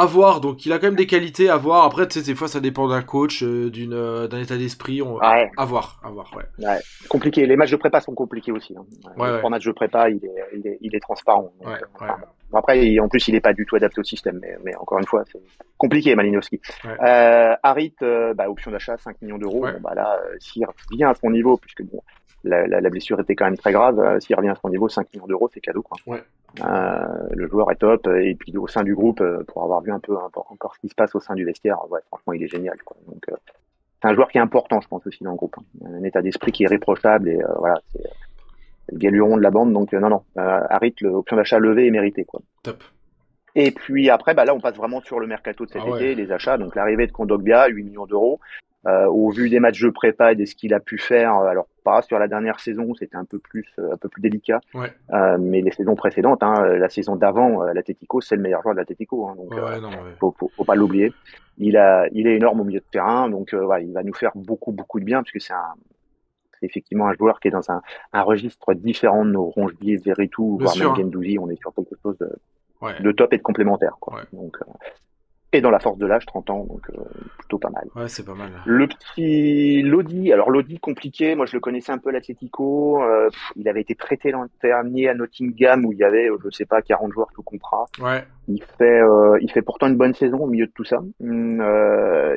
[0.00, 0.40] à voir.
[0.40, 1.84] Donc il a quand même des qualités à voir.
[1.84, 5.02] Après, tu sais, des fois, ça dépend d'un coach, euh, d'une, euh, d'un état d'esprit.
[5.02, 5.16] On...
[5.16, 5.50] Ouais.
[5.56, 6.30] À voir, à voir.
[6.36, 6.66] Ouais.
[6.66, 6.78] ouais.
[7.08, 7.46] Compliqué.
[7.46, 8.74] Les matchs de prépa sont compliqués aussi.
[8.76, 8.84] Hein.
[9.16, 11.52] Ouais, le match de prépa, il est, il est, il est transparent.
[11.62, 11.72] Donc,
[12.52, 14.38] euh, après, en plus, il est pas du tout adapté au système.
[14.40, 15.40] Mais, mais encore une fois, c'est
[15.78, 16.60] compliqué, Malinowski.
[16.84, 19.60] Euh, Harit, bah, option d'achat, 5 millions d'euros.
[19.60, 22.02] Bon, bah là, s'il revient à son niveau, puisque bon,
[22.44, 25.12] la, la, la, blessure était quand même très grave, s'il revient à son niveau, 5
[25.12, 25.82] millions d'euros, c'est cadeau.
[25.82, 25.98] Quoi.
[26.06, 26.22] Ouais.
[26.64, 29.92] Euh, le joueur est top et puis au sein du groupe, euh, pour avoir vu
[29.92, 32.48] un peu encore ce qui se passe au sein du vestiaire, ouais, franchement, il est
[32.48, 32.78] génial.
[32.84, 32.96] Quoi.
[33.06, 33.36] Donc, euh,
[34.00, 35.56] c'est un joueur qui est important, je pense aussi dans le groupe.
[35.58, 35.86] Hein.
[35.86, 38.02] Un état d'esprit qui est irréprochable et voilà, c'est
[38.90, 39.72] le galuron de la bande.
[39.72, 42.24] Donc non, non, Harit, l'option d'achat levée et méritée.
[42.24, 42.40] Quoi.
[42.62, 42.82] Top.
[43.54, 46.14] Et puis après, bah là, on passe vraiment sur le mercato de cet ah été,
[46.14, 46.58] les achats.
[46.58, 48.38] Donc l'arrivée de Kondogbia, 8 millions d'euros.
[48.86, 51.48] Euh, au vu des matchs de prépa et de ce qu'il a pu faire, euh,
[51.48, 54.60] alors pas sur la dernière saison, c'était un peu plus euh, un peu plus délicat,
[54.74, 54.92] ouais.
[55.12, 58.80] euh, mais les saisons précédentes, hein, la saison d'avant, l'Atletico, c'est le meilleur joueur de
[58.80, 61.12] l'Atletico, hein, donc ouais, non, faut, faut, faut, pas l'oublier.
[61.58, 64.70] Il a, il est énorme au milieu de terrain, donc il va nous faire beaucoup
[64.70, 65.74] beaucoup de bien puisque c'est un
[66.58, 70.58] c'est effectivement un joueur qui est dans un, un registre différent de nos Rongier, Veritou,
[70.60, 71.38] voire même Gendouzi.
[71.38, 72.30] On est sur quelque chose de,
[73.00, 73.96] de top et de complémentaire.
[74.00, 74.22] Quoi.
[74.32, 74.56] Donc,
[75.52, 77.02] et dans la force de l'âge, 30 ans, donc euh,
[77.38, 77.86] plutôt pas mal.
[77.94, 78.50] Ouais, c'est pas mal.
[78.66, 83.68] Le petit Lodi, alors Lodi compliqué, moi je le connaissais un peu l'Atletico, euh, il
[83.68, 87.12] avait été prêté l'an dernier à Nottingham où il y avait, je sais pas, 40
[87.12, 87.86] joueurs tout contrat.
[88.00, 88.24] Ouais.
[88.48, 90.98] Il fait, euh, il fait pourtant une bonne saison au milieu de tout ça.
[91.22, 91.64] Hum,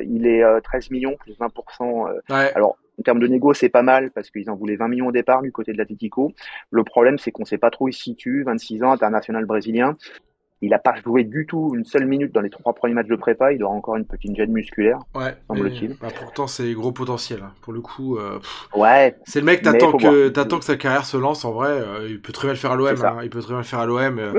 [0.02, 2.08] il est 13 millions plus 20%.
[2.30, 2.52] ouais.
[2.54, 5.12] Alors en termes de négo, c'est pas mal parce qu'ils en voulaient 20 millions au
[5.12, 6.32] départ du côté de l'Atletico.
[6.70, 8.42] Le problème, c'est qu'on sait pas trop où il se situe.
[8.42, 9.94] 26 ans, international brésilien.
[10.62, 13.16] Il n'a pas joué du tout une seule minute dans les trois premiers matchs de
[13.16, 13.52] prépa.
[13.52, 15.96] Il aura encore une petite gêne musculaire, ouais, semble-t-il.
[16.00, 17.40] Bah pourtant, c'est gros potentiel.
[17.42, 17.52] Hein.
[17.62, 18.38] Pour le coup, euh,
[18.74, 19.16] ouais.
[19.24, 21.46] C'est le mec, t'attends que, t'attends que sa carrière se lance.
[21.46, 23.04] En vrai, euh, il peut très bien le faire à l'OM.
[23.04, 23.20] Hein.
[23.22, 24.18] Il peut très bien le faire à l'OM.
[24.18, 24.32] Euh,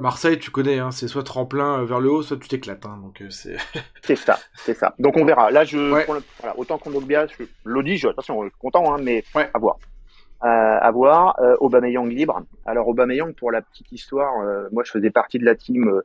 [0.00, 2.84] Marseille, tu connais, hein, c'est soit tremplin vers le haut, soit tu t'éclates.
[2.84, 3.56] Hein, donc c'est.
[4.02, 4.94] c'est ça, c'est ça.
[4.98, 5.50] Donc on verra.
[5.50, 6.20] Là, je, voilà,
[6.58, 9.78] autant qu'on bien, je l'audit, je, attention, je suis content, hein, mais à voir
[10.44, 11.36] à voir.
[11.40, 12.42] Euh, Aubameyang libre.
[12.66, 16.02] Alors Aubameyang, pour la petite histoire, euh, moi je faisais partie de la team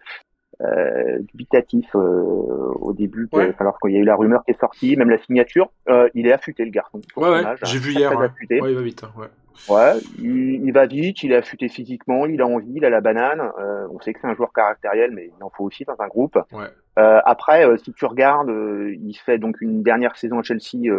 [0.61, 4.95] euh, dubitatif euh, au début, alors qu'il y a eu la rumeur qui est sortie,
[4.95, 5.69] même la signature,
[6.13, 7.01] il est affûté le garçon.
[7.15, 7.43] Ouais, ouais.
[7.63, 8.17] J'ai vu hier.
[8.17, 8.29] Ouais.
[8.49, 9.03] il va vite.
[9.03, 9.27] Hein, ouais.
[9.67, 13.51] Ouais, il, va vite, il est affûté physiquement, il a envie, il a la banane.
[13.59, 16.07] Euh, on sait que c'est un joueur caractériel, mais il en faut aussi dans un
[16.07, 16.39] groupe.
[16.51, 16.67] Ouais.
[16.99, 20.91] Euh, après, euh, si tu regardes, euh, il fait donc une dernière saison à Chelsea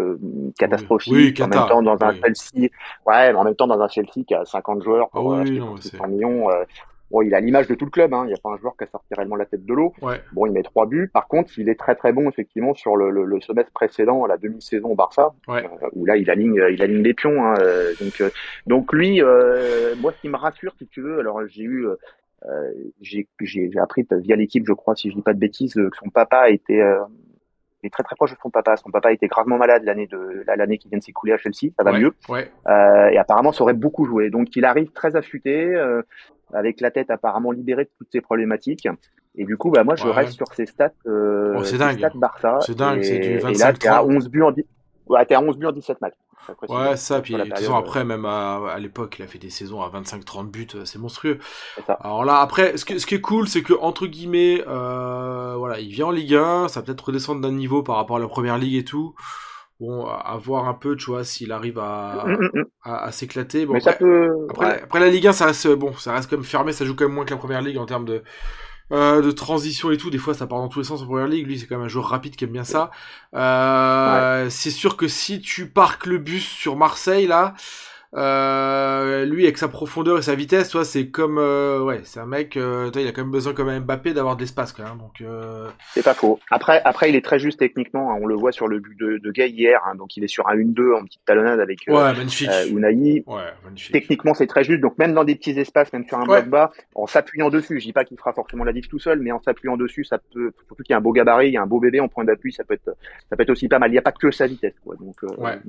[0.59, 1.12] catastrophique.
[1.12, 2.70] Oui, en même temps, dans un Chelsea,
[3.07, 5.61] ouais, mais en même temps dans un Chelsea qui a 50 joueurs pour ah, oui,
[5.81, 6.49] 100 millions.
[7.11, 8.14] Bon, il a l'image de tout le club.
[8.14, 8.23] Hein.
[8.25, 9.92] Il n'y a pas un joueur qui a sorti réellement la tête de l'eau.
[10.01, 10.20] Ouais.
[10.33, 11.11] Bon, il met trois buts.
[11.12, 14.37] Par contre, il est très très bon effectivement sur le, le, le semestre précédent, la
[14.37, 15.64] demi-saison au Barça, ouais.
[15.64, 17.44] euh, où là il aligne, il aligne les pions.
[17.44, 17.55] Hein.
[18.01, 18.31] Donc, euh,
[18.66, 22.73] donc lui, euh, moi, ce qui me rassure, si tu veux, alors j'ai eu, euh,
[23.01, 23.27] j'ai
[23.81, 26.83] appris via l'équipe, je crois, si je dis pas de bêtises, que son papa était
[27.83, 28.77] il est très très proche de son papa.
[28.77, 31.73] Son papa été gravement malade l'année de l'année qui vient de s'écouler à Chelsea.
[31.79, 32.12] Ça va mieux.
[32.29, 32.51] Ouais.
[32.68, 34.29] Euh, et apparemment, ça aurait beaucoup joué.
[34.29, 35.64] Donc, il arrive très affûté.
[35.64, 36.03] Euh,
[36.53, 38.89] avec la tête apparemment libérée de toutes ces problématiques.
[39.37, 41.99] Et du coup, bah, moi, je reste sur ces stats, euh, oh, c'est dingue.
[41.99, 42.59] stats Barça.
[42.61, 44.53] C'est dingue, c'est du 25 Et là, t'es à 11 buts en,
[45.07, 46.15] ouais, t'es à 11 buts en 17 matchs.
[46.69, 49.51] Ouais, ça, puis de toute façon, après, même à, à l'époque, il a fait des
[49.51, 51.39] saisons à 25-30 buts, euh, c'est monstrueux.
[51.87, 51.93] Ça.
[51.95, 55.79] Alors là, après, ce, que, ce qui est cool, c'est que, entre guillemets, euh, voilà,
[55.79, 58.27] il vient en Ligue 1, ça va peut-être redescendre d'un niveau par rapport à la
[58.27, 59.15] première ligue et tout
[59.81, 62.64] bon, à voir un peu, tu vois, s'il arrive à, mm, mm, mm.
[62.85, 63.66] à, à s'éclater.
[63.66, 64.29] Bon, après, peut...
[64.51, 64.83] après, ouais.
[64.83, 67.07] après, la Ligue 1, ça reste, bon, ça reste quand même fermé, ça joue quand
[67.07, 68.23] même moins que la première ligue en termes de,
[68.93, 70.11] euh, de transition et tout.
[70.11, 71.47] Des fois, ça part dans tous les sens en première ligue.
[71.47, 72.90] Lui, c'est quand même un joueur rapide qui aime bien ça.
[73.35, 74.51] Euh, ouais.
[74.51, 77.55] C'est sûr que si tu parques le bus sur Marseille, là,
[78.16, 82.27] euh, lui avec sa profondeur et sa vitesse, toi, c'est comme euh, ouais, c'est un
[82.27, 84.99] mec, euh, il a quand même besoin comme Mbappé d'avoir de l'espace quand même.
[84.99, 85.23] Donc
[85.94, 86.40] c'est pas faux.
[86.51, 88.11] Après, après, il est très juste techniquement.
[88.11, 89.81] Hein, on le voit sur le but de, de Gay hier.
[89.87, 92.51] Hein, donc il est sur un 1-2 en petite talonnade avec ouais, magnifique.
[92.70, 93.23] Unai.
[93.27, 93.92] Ouais, magnifique.
[93.92, 94.81] Techniquement, c'est très juste.
[94.81, 96.40] Donc même dans des petits espaces, même sur un ouais.
[96.40, 99.20] bloc bas, en s'appuyant dessus, je dis pas qu'il fera forcément la diff tout seul,
[99.20, 100.53] mais en s'appuyant dessus, ça peut.
[100.66, 102.25] Surtout qu'il y a un beau gabarit, il y a un beau bébé en point
[102.25, 102.96] d'appui, ça peut être,
[103.29, 103.90] ça peut être aussi pas mal.
[103.90, 104.75] Il n'y a pas que sa vitesse.
[104.85, 104.96] Quoi.
[104.96, 105.23] Donc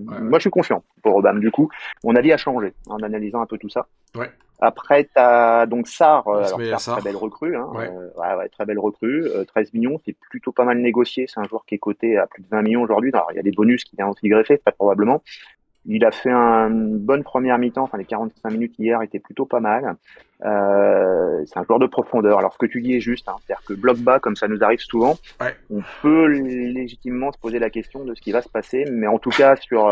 [0.07, 1.39] moi, je suis confiant pour Obama.
[1.39, 1.69] Du coup,
[2.03, 2.73] mon a changé.
[2.87, 3.87] En analysant un peu tout ça.
[4.15, 4.29] Ouais.
[4.61, 6.43] Après, tu as donc Sar, euh,
[6.77, 7.89] très belle recrue, hein, ouais.
[7.89, 11.39] Euh, ouais, ouais, très belle recrue, euh, 13 millions, c'est plutôt pas mal négocié, c'est
[11.39, 13.43] un joueur qui est coté à plus de 20 millions aujourd'hui, alors il y a
[13.43, 15.23] des bonus qui viennent aussi greffer, très probablement.
[15.87, 19.47] Il a fait un, une bonne première mi-temps, enfin les 45 minutes hier étaient plutôt
[19.47, 19.95] pas mal.
[20.45, 22.37] Euh, c'est un joueur de profondeur.
[22.37, 24.63] Alors ce que tu dis est juste, hein, c'est-à-dire que bloc bas, comme ça nous
[24.63, 25.17] arrive souvent,
[25.71, 29.17] on peut légitimement se poser la question de ce qui va se passer, mais en
[29.17, 29.91] tout cas sur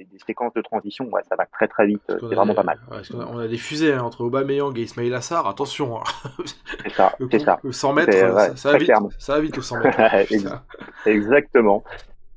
[0.00, 2.02] des, des, séquences de transition, ouais, ça va très très vite.
[2.08, 2.78] C'est vraiment pas mal.
[2.90, 5.46] Ouais, on, a, on, a, des fusées hein, entre Aubameyang et Ismail Assar.
[5.46, 5.98] Attention.
[5.98, 6.04] Hein.
[6.82, 7.12] C'est ça.
[7.30, 7.60] C'est ça.
[7.62, 10.00] Le 100 mètres, ça, ça, va vite, ça va vite le 100 mètres.
[11.06, 11.84] Exactement.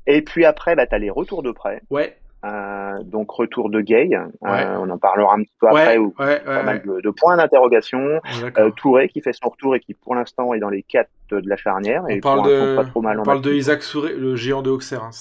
[0.06, 1.82] Et puis après, bah, tu as les retours de prêt.
[1.90, 2.18] Ouais.
[2.46, 4.50] Euh, donc retour de Gay, ouais.
[4.50, 7.10] euh, on en parlera un petit peu après, ouais, ou ouais, pas mal de, de,
[7.10, 8.20] points d'interrogation.
[8.58, 11.42] Euh, Touré qui fait son retour et qui pour l'instant est dans les quatre de
[11.46, 12.04] la charnière.
[12.04, 14.70] On et parle de, pas trop mal on parle de Isaac Souré, le géant de
[14.70, 15.04] Auxerre.
[15.04, 15.12] Hein,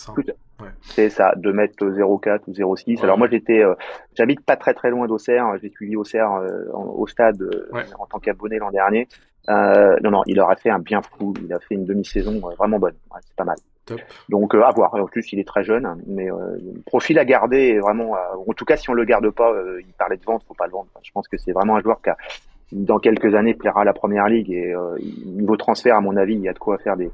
[0.82, 3.02] C'est ça, de mettre 0,4 ou 0,6.
[3.02, 3.74] Alors moi j'étais, euh,
[4.14, 5.56] j'habite pas très très loin d'Auxerre.
[5.62, 9.08] J'ai suivi Auxerre euh, au stade euh, en tant qu'abonné l'an dernier.
[9.48, 11.34] non non, il aurait fait un bien fou.
[11.44, 12.94] Il a fait une demi-saison vraiment bonne.
[13.22, 13.56] c'est pas mal.
[13.84, 14.00] Top.
[14.28, 14.94] Donc euh, à voir.
[14.94, 18.14] En plus, il est très jeune, mais euh, profil à garder vraiment.
[18.16, 20.54] Euh, en tout cas, si on le garde pas, euh, il parlait de vente, faut
[20.54, 20.88] pas le vendre.
[21.02, 22.16] Je pense que c'est vraiment un joueur qui, a,
[22.70, 24.96] dans quelques années, plaira à la première ligue et euh,
[25.26, 27.10] niveau transfert, à mon avis, il y a de quoi faire des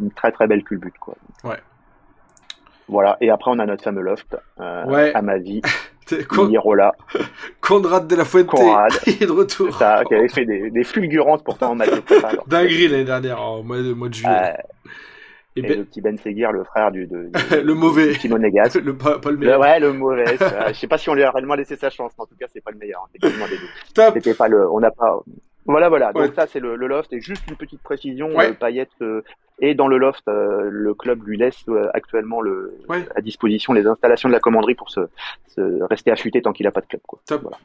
[0.00, 1.14] une très très belle culbute quoi.
[1.44, 1.58] Ouais.
[2.88, 3.16] Voilà.
[3.20, 4.36] Et après, on a notre fameux loft.
[4.86, 5.12] ouais.
[5.14, 5.62] À ma vie.
[6.28, 6.50] Con...
[6.50, 6.92] Irola.
[7.60, 8.92] Conrad de la Fuente Conrad.
[9.06, 9.74] est de retour.
[9.74, 12.02] Ça, qui avait fait des, des fulgurances pourtant en match de.
[12.48, 14.54] Dinguerie l'année dernière, en mois de, mois de juillet.
[15.56, 15.78] Et, et ben...
[15.78, 18.76] le petit Ben Seguir, le frère du de, de le mauvais, Timo Negas.
[18.82, 19.58] le pas, pas le meilleur.
[19.58, 20.24] Le, ouais, le mauvais.
[20.68, 22.12] je sais pas si on lui a réellement laissé sa chance.
[22.18, 23.08] En tout cas, c'est pas le meilleur.
[23.14, 23.46] Effectivement.
[23.94, 24.14] Top.
[24.14, 24.68] C'était pas le.
[24.70, 25.20] On n'a pas.
[25.66, 26.12] Voilà, voilà.
[26.12, 27.12] Donc ça, c'est le, loft.
[27.12, 28.52] Et juste une petite précision, ouais.
[28.52, 28.88] Payet
[29.60, 30.24] est dans le loft.
[30.26, 32.78] le club lui laisse actuellement le,
[33.14, 35.00] à disposition les installations de la commanderie pour se,
[35.84, 37.02] rester affûté tant qu'il n'a pas de club.
[37.06, 37.20] Quoi.
[37.26, 37.42] Top.
[37.42, 37.58] Voilà.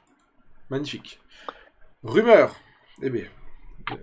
[0.70, 1.20] Magnifique.
[2.04, 2.56] Rumeur.
[3.02, 3.26] Eh bien.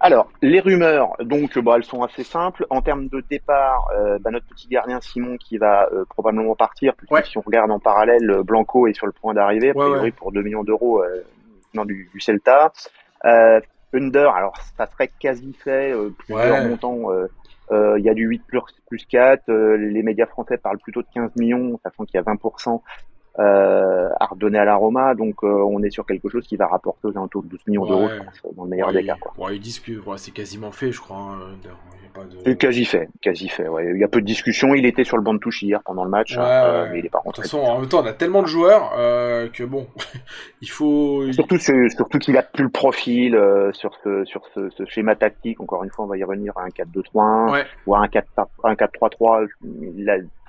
[0.00, 2.66] Alors, les rumeurs, donc, bah, elles sont assez simples.
[2.70, 6.94] En termes de départ, euh, bah, notre petit gardien Simon qui va euh, probablement partir,
[6.96, 10.10] puisque si on regarde en parallèle, euh, Blanco est sur le point d'arriver, a priori
[10.10, 11.02] pour 2 millions d'euros
[11.74, 12.72] dans du, du, Celta.
[13.92, 17.10] Under, alors ça serait quasi fait, plusieurs montants.
[17.70, 19.50] Il y a du 8 plus, plus 4.
[19.52, 22.78] les médias français parlent plutôt de 15 millions, sachant qu'il y a 20% euh,
[23.38, 25.14] à redonner à la Roma.
[25.14, 27.86] Donc euh, on est sur quelque chose qui va rapporter aux alentours de 12 millions
[27.86, 28.08] d'euros,
[28.56, 29.16] dans le meilleur des cas.
[29.20, 29.52] Quoi.
[29.52, 31.16] ils disent que c'est quasiment fait, je crois.
[31.16, 31.56] Hein,
[32.44, 33.68] c'est quasi fait, quasi fait.
[33.68, 33.90] Ouais.
[33.94, 34.74] Il y a peu de discussion.
[34.74, 37.10] Il était sur le banc de touche hier pendant le match, euh, mais il est
[37.10, 37.42] pas rentré.
[37.42, 39.86] De toute façon, en même temps, on a tellement de joueurs euh, que bon,
[40.62, 41.30] il faut.
[41.32, 45.60] Surtout, surtout qu'il a plus le profil euh, sur ce sur ce, ce, schéma tactique.
[45.60, 49.48] Encore une fois, on va y revenir à un 4-2-3-1 ou à un 4-3-3.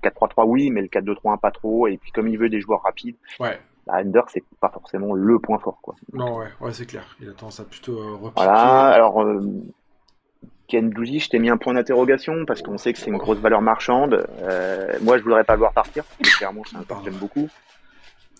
[0.03, 1.87] 4-3-3 oui, mais le 4-2-3-1 pas trop.
[1.87, 3.59] Et puis comme il veut des joueurs rapides, ouais.
[3.85, 5.95] bah, Under c'est pas forcément le point fort quoi.
[6.13, 7.15] Non ouais, ouais c'est clair.
[7.19, 8.43] Il a tendance à plutôt euh, repiquer.
[8.43, 8.87] Voilà.
[8.87, 9.41] Alors euh,
[10.67, 13.39] Ken Douzi, je t'ai mis un point d'interrogation parce qu'on sait que c'est une grosse
[13.39, 14.27] valeur marchande.
[14.41, 16.03] Euh, moi, je voudrais pas le voir partir.
[16.37, 17.49] Clairement, c'est un que j'aime beaucoup.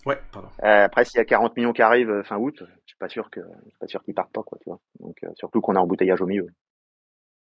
[0.04, 0.48] Ouais, pardon.
[0.62, 3.08] Euh, après, s'il y a 40 millions qui arrivent euh, fin août, je suis pas
[3.08, 4.78] sûr que, je suis pas sûr qu'ils partent pas, quoi, tu vois.
[5.00, 6.46] Donc, surtout qu'on a embouteillage au milieu.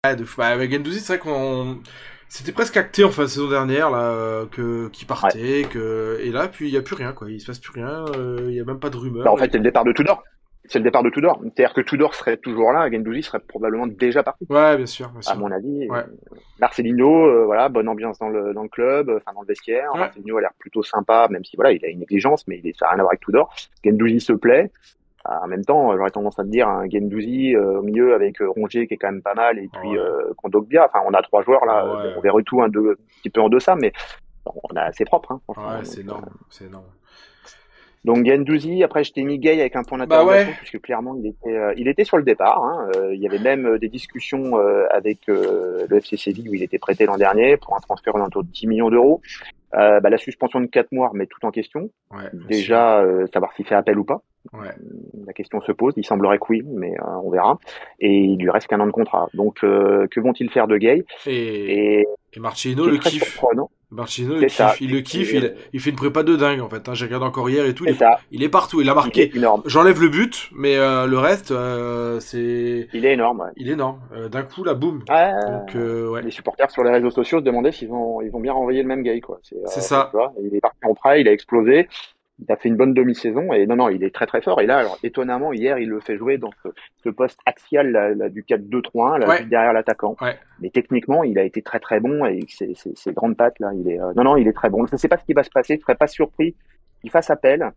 [0.04, 1.80] Ouais, de bah, avec Gendouzi, c'est vrai qu'on
[2.32, 6.48] c'était presque acté en fin de saison dernière là que qui partait, que et là
[6.48, 8.04] puis il y a plus rien quoi, il se passe plus rien,
[8.48, 9.24] il y a même pas de rumeur.
[9.24, 10.22] Bah, en fait, c'est le départ de Tudor
[10.64, 11.40] c'est le départ de Tudor.
[11.42, 14.46] C'est-à-dire que Tudor serait toujours là, Gendouzi serait probablement déjà parti.
[14.48, 15.12] Ouais, bien sûr.
[15.26, 15.88] À mon avis.
[16.60, 19.94] Marcelino, euh, voilà, bonne ambiance dans le, dans le club, euh, enfin dans le vestiaire.
[19.94, 22.86] Marcelino a l'air plutôt sympa, même si voilà, il a une négligence, mais il, ça
[22.86, 23.54] n'a rien à voir avec Tudor.
[23.84, 24.70] Gendouzi se plaît.
[25.24, 28.38] Ah, en même temps, j'aurais tendance à te dire un Gendouzi euh, au milieu avec
[28.40, 30.04] Rongier qui est quand même pas mal et puis ouais.
[30.36, 30.86] Kondogbia.
[30.86, 32.14] Enfin, on a trois joueurs là.
[32.16, 33.92] On verrait tout un, deux, un petit peu en deçà, mais
[34.44, 35.32] on a assez propre.
[35.32, 36.86] Hein, ouais, c'est énorme, c'est énorme.
[38.04, 41.28] Donc Gendouzi, après je t'ai mis Gay avec un point bah d'interrogation puisque clairement il
[41.28, 42.62] était, euh, il était sur le départ.
[42.64, 42.88] Hein.
[42.96, 44.56] Euh, il y avait même euh, des discussions
[44.90, 48.48] avec le FC Séville où il était prêté l'an dernier pour un transfert autour de
[48.48, 49.20] 10 millions d'euros.
[49.72, 51.90] bah, la suspension de 4 mois remet tout en question.
[52.10, 54.22] Ouais, Déjà savoir s'il fait appel ou pas.
[54.52, 54.70] Ouais.
[55.26, 55.94] La question se pose.
[55.96, 57.58] Il semblerait que oui, mais on verra.
[58.00, 59.28] Et il lui reste qu'un an de contrat.
[59.34, 61.04] Donc que vont-ils faire de Gay?
[61.26, 63.40] Et, et, et Marcino le kiffe.
[63.92, 66.88] Marchino, il, kiffe, il le kiffe, il, il, fait une prépa de dingue en fait.
[66.88, 66.94] Hein.
[66.94, 67.84] J'ai regardé encore hier et tout.
[67.84, 69.30] Il est, il est, partout, il a marqué.
[69.66, 72.88] J'enlève le but, mais euh, le reste, euh, c'est.
[72.92, 73.40] Il est énorme.
[73.40, 73.50] Ouais.
[73.56, 74.00] Il est énorme.
[74.14, 75.02] Euh, D'un coup, la boum.
[75.08, 76.22] Ah, Donc, euh, ouais.
[76.22, 78.88] Les supporters sur les réseaux sociaux se demandaient s'ils vont, ils vont bien renvoyer le
[78.88, 79.38] même gars quoi.
[79.42, 80.10] C'est euh, ça.
[80.12, 81.88] Vois, il est parti en prêt, il a explosé
[82.38, 84.60] il a fait une bonne demi-saison et non non il est très très fort.
[84.60, 86.68] Et là alors étonnamment hier il le fait jouer dans ce,
[87.02, 89.44] ce poste axial là, là, du 4-2-3-1 là, ouais.
[89.44, 90.16] derrière l'attaquant.
[90.20, 90.36] Ouais.
[90.60, 93.70] mais techniquement il a été très très bon et ses, ses, ses grandes pattes là.
[93.74, 94.86] Il est euh, non non il est très bon.
[94.86, 95.76] Je ne sais pas ce qui va se passer.
[95.76, 96.56] Je serais pas surpris
[97.00, 97.72] qu'il fasse appel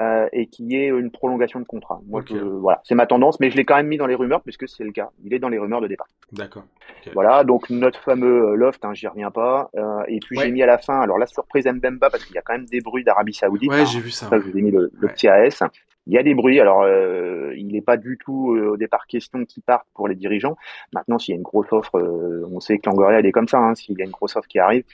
[0.00, 2.00] euh, et qu'il y ait une prolongation de contrat.
[2.08, 2.34] Moi, okay.
[2.34, 4.68] je, voilà, c'est ma tendance, mais je l'ai quand même mis dans les rumeurs puisque
[4.68, 5.10] c'est le cas.
[5.24, 6.08] Il est dans les rumeurs de départ.
[6.32, 6.64] D'accord.
[7.00, 7.10] Okay.
[7.14, 9.70] Voilà, donc notre fameux loft, hein, j'y reviens pas.
[9.76, 10.44] Euh, et puis ouais.
[10.44, 12.66] j'ai mis à la fin, alors la surprise Mbemba parce qu'il y a quand même
[12.66, 13.70] des bruits d'Arabie Saoudite.
[13.70, 14.28] Ouais, hein, j'ai vu ça.
[14.28, 15.62] ça je vous ai mis le, le petit AS.
[16.06, 19.06] Il y a des bruits, alors euh, il n'est pas du tout euh, au départ
[19.06, 20.56] question qu'il parte pour les dirigeants.
[20.92, 23.48] Maintenant, s'il y a une grosse offre, euh, on sait que Langoria elle est comme
[23.48, 23.58] ça.
[23.58, 24.84] Hein, s'il y a une grosse offre qui arrive,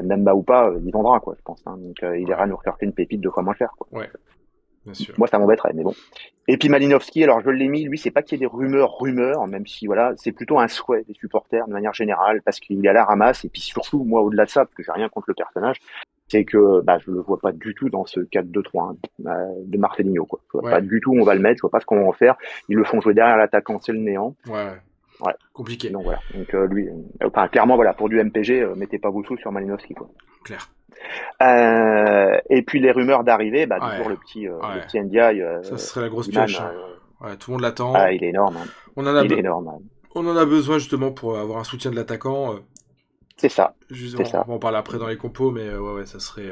[0.00, 1.62] Mbemba ou pas, il vendra quoi, je pense.
[1.66, 3.70] Hein, donc il ira nous rechercher une pépite deux fois moins cher.
[3.76, 3.88] Quoi.
[3.98, 4.08] Ouais.
[4.92, 5.14] Bien sûr.
[5.18, 5.94] Moi, ça m'embêterait, mais bon.
[6.48, 8.98] Et puis Malinowski, alors je l'ai mis, lui, c'est pas qu'il y ait des rumeurs,
[8.98, 12.84] rumeurs, même si voilà, c'est plutôt un souhait des supporters de manière générale, parce qu'il
[12.84, 15.08] est à la ramasse, et puis surtout, moi, au-delà de ça, parce que j'ai rien
[15.08, 15.80] contre le personnage,
[16.28, 18.96] c'est que bah, je le vois pas du tout dans ce 4-2-3 hein,
[19.64, 20.24] de Marcelinho.
[20.26, 20.40] Quoi.
[20.46, 20.70] Je vois ouais.
[20.70, 22.36] pas du tout, on va le mettre, je vois pas ce qu'on va en faire.
[22.68, 24.36] Ils le font jouer derrière l'attaquant, c'est le néant.
[24.46, 24.70] Ouais.
[25.22, 25.34] Ouais.
[25.52, 25.90] Compliqué.
[25.90, 26.20] Donc voilà.
[26.34, 29.36] Donc euh, lui, euh, enfin clairement voilà, pour du MPG, euh, mettez pas vos sous
[29.38, 30.08] sur Malinowski quoi.
[30.44, 30.70] Clair.
[31.42, 33.90] Euh, et puis les rumeurs d'arrivée, bah ouais.
[33.92, 34.74] toujours le petit, ouais.
[34.74, 35.18] le petit.
[35.18, 36.60] Euh, ça serait la grosse pioche.
[36.60, 36.72] Hein.
[37.20, 37.92] Ouais, tout le monde l'attend.
[37.94, 38.56] Ah, il est énorme.
[38.56, 38.66] Hein.
[38.96, 39.68] On en a il est énorme.
[39.68, 39.78] Hein.
[40.14, 42.56] On en a besoin justement pour avoir un soutien de l'attaquant.
[43.36, 43.74] C'est ça.
[43.90, 44.44] Juste, on, ça.
[44.48, 46.50] on en parler après dans les compos, mais ouais, ouais, ça serait.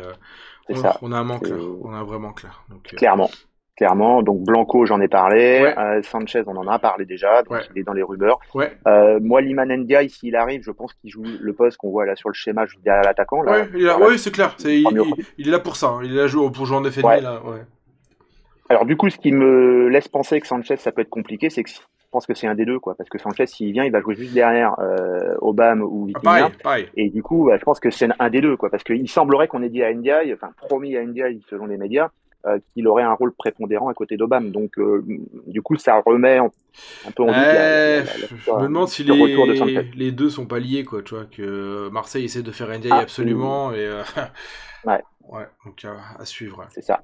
[0.68, 0.98] on, ça.
[1.02, 1.57] on a un manque là.
[1.83, 2.50] On a un vrai manque là.
[2.70, 3.31] Donc, Clairement
[3.79, 4.23] clairement.
[4.23, 5.62] Donc Blanco, j'en ai parlé.
[5.62, 5.79] Ouais.
[5.79, 7.43] Euh, Sanchez, on en a parlé déjà.
[7.43, 7.62] Donc ouais.
[7.75, 8.38] il est dans les rumeurs.
[8.55, 8.73] Ouais.
[8.87, 12.17] Euh, moi, Liman Ndiaye, s'il arrive, je pense qu'il joue le poste qu'on voit là
[12.17, 13.43] sur le schéma juste derrière l'attaquant.
[13.43, 13.67] Là,
[13.99, 14.55] ouais, c'est clair.
[14.64, 15.87] Il, il, il, est là pour ça.
[15.87, 16.01] Hein.
[16.05, 16.85] Il est là pour jouer en.
[16.85, 17.21] Ouais.
[17.21, 17.41] Là.
[18.69, 21.62] Alors du coup, ce qui me laisse penser que Sanchez, ça peut être compliqué, c'est
[21.62, 21.79] que je
[22.11, 22.95] pense que c'est un des deux, quoi.
[22.95, 26.47] Parce que Sanchez, s'il vient, il va jouer juste derrière euh, Obama ou Vitinha.
[26.47, 26.88] Ah, pareil.
[26.97, 28.71] Et du coup, bah, je pense que c'est un des deux, quoi.
[28.71, 32.11] Parce qu'il semblerait qu'on ait dit à Ndiaye, enfin promis à Ndiaye selon les médias,
[32.72, 34.48] qu'il aurait un rôle prépondérant à côté d'Obama.
[34.48, 34.79] Donc,
[35.46, 36.51] du coup, ça remet un
[37.14, 41.03] peu en doute la, Je me demande si les, les deux sont pas liés, quoi.
[41.03, 43.88] Tu vois, que Marseille essaie de faire NDI ah, absolument et.
[44.85, 45.03] ouais.
[45.29, 45.85] Ouais, donc
[46.18, 46.66] à suivre.
[46.70, 47.03] C'est ça.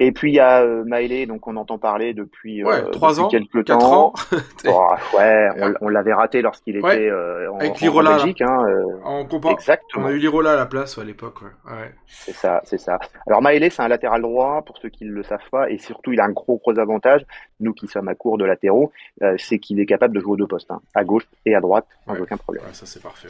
[0.00, 0.84] Et puis il y a euh,
[1.26, 4.08] donc on entend parler depuis, ouais, euh, ans, quelques temps.
[4.08, 4.12] Ans.
[4.68, 5.48] Oh, ouais,
[5.80, 8.42] on, l'avait raté lorsqu'il était euh, en, Avec en, Belgique.
[8.42, 10.04] Hein, euh, en Exactement.
[10.04, 11.42] On a eu Lirola à la place à l'époque.
[11.42, 11.92] Ouais.
[12.06, 12.98] C'est ça, c'est ça.
[13.26, 16.12] Alors Maëlé, c'est un latéral droit pour ceux qui ne le savent pas, et surtout
[16.12, 17.26] il a un gros gros avantage.
[17.60, 18.92] Nous qui sommes à court de latéraux,
[19.22, 21.60] euh, c'est qu'il est capable de jouer aux deux postes, hein, à gauche et à
[21.60, 22.64] droite, sans aucun problème.
[22.72, 23.28] ça c'est parfait.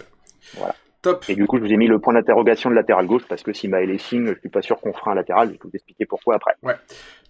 [0.56, 0.74] Voilà.
[1.28, 3.52] Et du coup, je vous ai mis le point d'interrogation de latéral gauche parce que
[3.52, 5.48] si Maël signe, je suis pas sûr qu'on fera un latéral.
[5.48, 6.54] Je vais vous expliquer pourquoi après.
[6.62, 6.76] Ouais.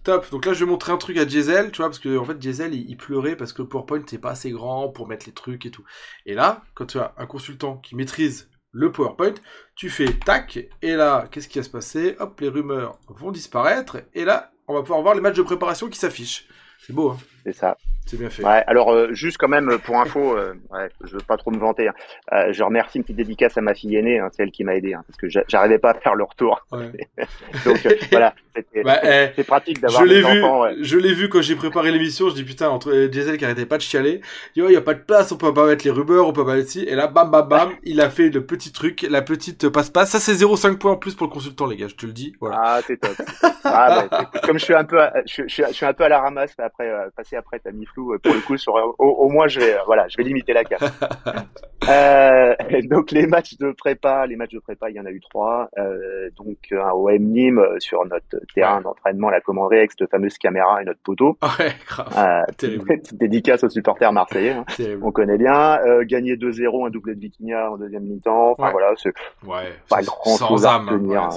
[0.03, 0.29] Top.
[0.31, 2.37] Donc là, je vais montrer un truc à Diesel, tu vois, parce que en fait,
[2.37, 5.65] Diesel, il, pleurait parce que le PowerPoint c'est pas assez grand pour mettre les trucs
[5.65, 5.83] et tout.
[6.25, 9.35] Et là, quand tu as un consultant qui maîtrise le PowerPoint,
[9.75, 12.15] tu fais tac, et là, qu'est-ce qui va se passer?
[12.19, 15.89] Hop, les rumeurs vont disparaître, et là, on va pouvoir voir les matchs de préparation
[15.89, 16.47] qui s'affichent.
[16.79, 17.77] C'est beau, hein C'est ça.
[18.05, 18.43] C'est bien fait.
[18.43, 21.57] Ouais, alors euh, juste quand même pour info, euh, ouais, je veux pas trop me
[21.57, 21.87] vanter.
[21.87, 21.93] Hein.
[22.33, 24.75] Euh, je remercie une petite dédicace à ma fille aînée, hein, c'est elle qui m'a
[24.75, 26.65] aidé, hein, parce que j'arrivais pas à faire le retour.
[26.71, 26.91] Ouais.
[27.65, 28.29] Donc euh,
[28.73, 30.63] voilà, bah, eh, c'est pratique d'avoir des enfants.
[30.63, 30.75] Ouais.
[30.81, 33.77] Je l'ai vu quand j'ai préparé l'émission, je dis putain entre Diesel qui arrêtait pas
[33.77, 34.21] de chialer,
[34.55, 36.27] il dit oh, il y a pas de place, on peut pas mettre les rumeurs,
[36.27, 38.71] on peut pas mettre ci, et là bam bam bam, il a fait le petit
[38.71, 40.11] truc, la petite passe-passe.
[40.11, 42.33] Ça c'est 0,5 points en plus pour le consultant les gars, je te le dis.
[42.39, 42.59] Voilà.
[42.61, 43.15] Ah c'est top.
[43.63, 46.19] ah, bah, comme je suis un peu, à, je, je, suis un peu à la
[46.19, 49.75] ramasse après passer après t'as mis flou pour le coup sur au, moins je vais
[49.85, 50.83] voilà je vais limiter la carte
[51.89, 55.19] euh, donc les matchs de prépa les matchs de prépa il y en a eu
[55.19, 60.37] trois euh, donc un OM Nîmes sur notre terrain d'entraînement la commanderie avec cette fameuse
[60.37, 61.37] caméra et notre poteau.
[61.59, 62.13] Ouais grave.
[62.17, 64.65] Euh, dédicace aux supporters marseillais hein.
[65.01, 68.93] on connaît bien euh, gagner 2-0 un doublé de Vitinha en deuxième mi-temps enfin voilà
[68.97, 69.13] c'est
[69.45, 71.29] ouais, pas grand chose à retenir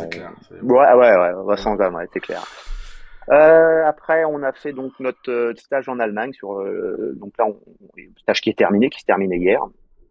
[0.62, 2.42] ouais, ouais ouais ouais sans âme ouais, c'est clair.
[3.28, 7.56] Euh, après, on a fait donc notre stage en Allemagne sur euh, donc là, on,
[8.18, 9.60] stage qui est terminé, qui s'est terminé hier.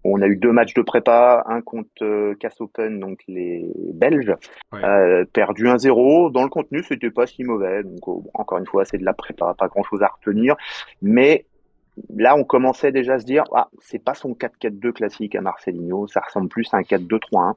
[0.07, 4.35] On a eu deux matchs de prépa, un contre euh, Cass Open, donc les Belges,
[4.75, 6.31] euh, perdu 1-0.
[6.31, 7.81] Dans le contenu, c'était pas si mauvais.
[7.83, 10.55] Donc encore une fois, c'est de la prépa, pas grand-chose à retenir.
[11.01, 11.45] Mais
[12.15, 16.05] là, on commençait déjà à se dire, ah, c'est pas son 4-4-2 classique à Marcelinho,
[16.07, 17.55] ça ressemble plus à un 4-2-3-1.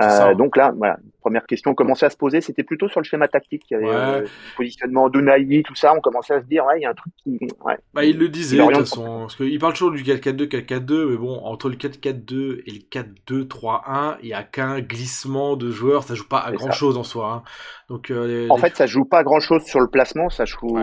[0.00, 3.26] Euh, donc là, voilà, première question commençait à se poser, c'était plutôt sur le schéma
[3.26, 6.78] tactique, il y avait euh, positionnement d'Unaï, tout ça, on commençait à se dire, ouais,
[6.78, 7.38] il y a un truc qui...
[7.64, 11.10] Ouais, bah, il le disait, de toute façon, parce qu'il parle toujours du 4-4-2, 4-4-2,
[11.10, 16.04] mais bon, entre le 4-4-2 et le 4-2-3-1, il y a qu'un glissement de joueurs,
[16.04, 17.32] ça joue pas à grand-chose en soi.
[17.32, 17.42] Hein.
[17.88, 20.78] Donc, euh, en fait, ça joue pas grand-chose sur le placement, ça joue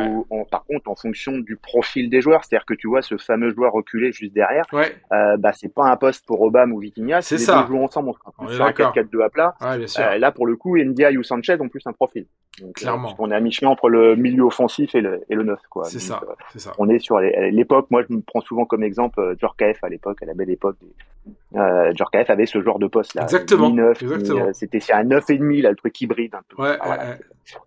[0.51, 3.71] par contre en fonction du profil des joueurs, c'est-à-dire que tu vois ce fameux joueur
[3.73, 4.95] reculé juste derrière, ouais.
[5.11, 7.61] euh, bah c'est pas un poste pour Obama ou Vitinha, c'est ça.
[7.61, 8.71] Deux jouent ensemble, on sera plus sur un
[9.05, 9.55] 4-4-2 à plat.
[9.61, 12.25] Euh, là, pour le coup, Ndiaye ou Sanchez ont plus un profil.
[12.61, 13.15] Donc, euh, Clairement.
[13.19, 15.83] on est à mi-chemin entre le milieu offensif et le, et le neuf, quoi.
[15.85, 16.71] C'est ça, euh, c'est ça.
[16.77, 20.23] On est sur l'époque, moi je me prends souvent comme exemple euh, Djorkaeff à l'époque,
[20.23, 20.77] à la belle époque.
[21.55, 23.23] Euh, Djorkaeff avait ce genre de poste là.
[23.23, 23.75] Exactement.
[24.53, 26.61] C'était c'est un 9 et demi là, le truc hybride un peu.
[26.61, 26.77] Ouais,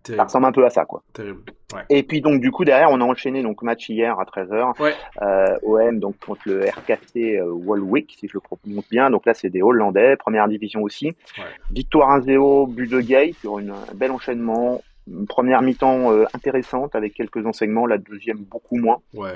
[0.05, 1.03] Ça ressemble un peu à ça, quoi.
[1.13, 1.43] Terrible.
[1.75, 1.83] Ouais.
[1.91, 4.81] Et puis donc du coup derrière on a enchaîné donc match hier à 13h.
[4.81, 4.95] Ouais.
[5.21, 9.11] Euh, OM donc contre le RKC euh, Walwick si je le prononce bien.
[9.11, 11.09] Donc là c'est des Hollandais, première division aussi.
[11.37, 11.45] Ouais.
[11.71, 14.83] Victoire 1-0, but de Gay sur une, un bel enchaînement.
[15.07, 19.01] Une première mi-temps euh, intéressante avec quelques enseignements, la deuxième beaucoup moins.
[19.17, 19.29] Euh,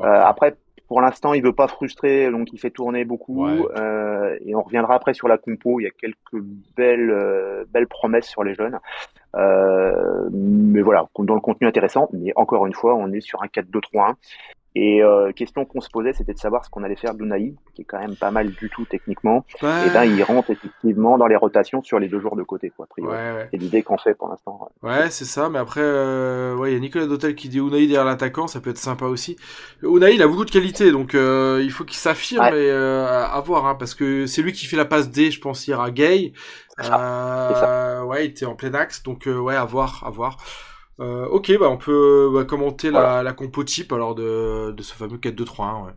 [0.00, 3.46] après pour l'instant, il veut pas frustrer, donc il fait tourner beaucoup.
[3.46, 3.64] Ouais.
[3.76, 5.80] Euh, et on reviendra après sur la compo.
[5.80, 6.44] Il y a quelques
[6.76, 8.78] belles, euh, belles promesses sur les jeunes.
[9.36, 12.08] Euh, mais voilà, dans le contenu intéressant.
[12.12, 14.14] Mais encore une fois, on est sur un 4-2-3-1.
[14.76, 17.82] Et euh, question qu'on se posait, c'était de savoir ce qu'on allait faire d'Unai, qui
[17.82, 19.44] est quand même pas mal du tout techniquement.
[19.62, 19.86] Ouais.
[19.86, 22.88] Et ben, il rentre effectivement dans les rotations sur les deux jours de côté, quoi.
[22.98, 23.48] Ouais, ouais.
[23.52, 24.68] C'est l'idée qu'on fait pour l'instant.
[24.82, 25.48] Ouais, c'est ça.
[25.48, 28.60] Mais après, euh, ouais, il y a Nicolas Dotel qui dit Unai derrière l'attaquant, ça
[28.60, 29.36] peut être sympa aussi.
[29.82, 33.40] Unai, il a beaucoup de qualité, donc euh, il faut qu'il s'affirme et euh, à
[33.42, 35.92] voir, hein, parce que c'est lui qui fait la passe D, je pense hier à
[35.92, 36.32] Gay.
[36.76, 40.10] Ça, c'est Euh, ouais, il était en plein axe, donc euh, ouais, à voir, à
[40.10, 40.38] voir.
[41.00, 43.16] Euh, ok, bah on peut bah, commenter Voilà.
[43.16, 45.86] la, la compo type alors de, de ce fameux 4-2-3-1.
[45.86, 45.92] Ouais.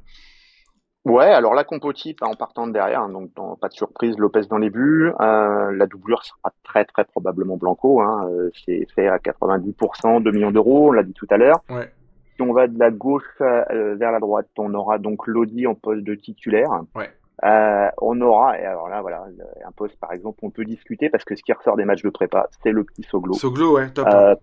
[1.05, 4.17] Ouais, alors la compo type en partant de derrière, hein, donc dans- pas de surprise,
[4.17, 5.11] Lopez dans les buts.
[5.21, 8.01] Euh, la doublure sera très très probablement Blanco.
[8.01, 11.61] Hein, euh, c'est fait à 90%, 2 millions d'euros, on l'a dit tout à l'heure.
[11.69, 11.93] Ouais.
[12.35, 15.75] Si on va de la gauche euh, vers la droite, on aura donc Lodi en
[15.75, 16.69] poste de titulaire.
[16.93, 17.09] Ouais.
[17.45, 19.25] Euh, on aura, et alors là voilà,
[19.65, 22.09] un poste par exemple, on peut discuter parce que ce qui ressort des matchs de
[22.09, 23.33] prépa, c'est le petit Soglo.
[23.33, 24.07] Soglo, ouais, top.
[24.11, 24.35] Euh,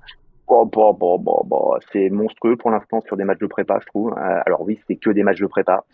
[0.46, 3.86] bon, bon, bon, bon, bon, c'est monstrueux pour l'instant sur des matchs de prépa, je
[3.86, 4.12] trouve.
[4.12, 5.84] Euh, alors oui, c'est que des matchs de prépa.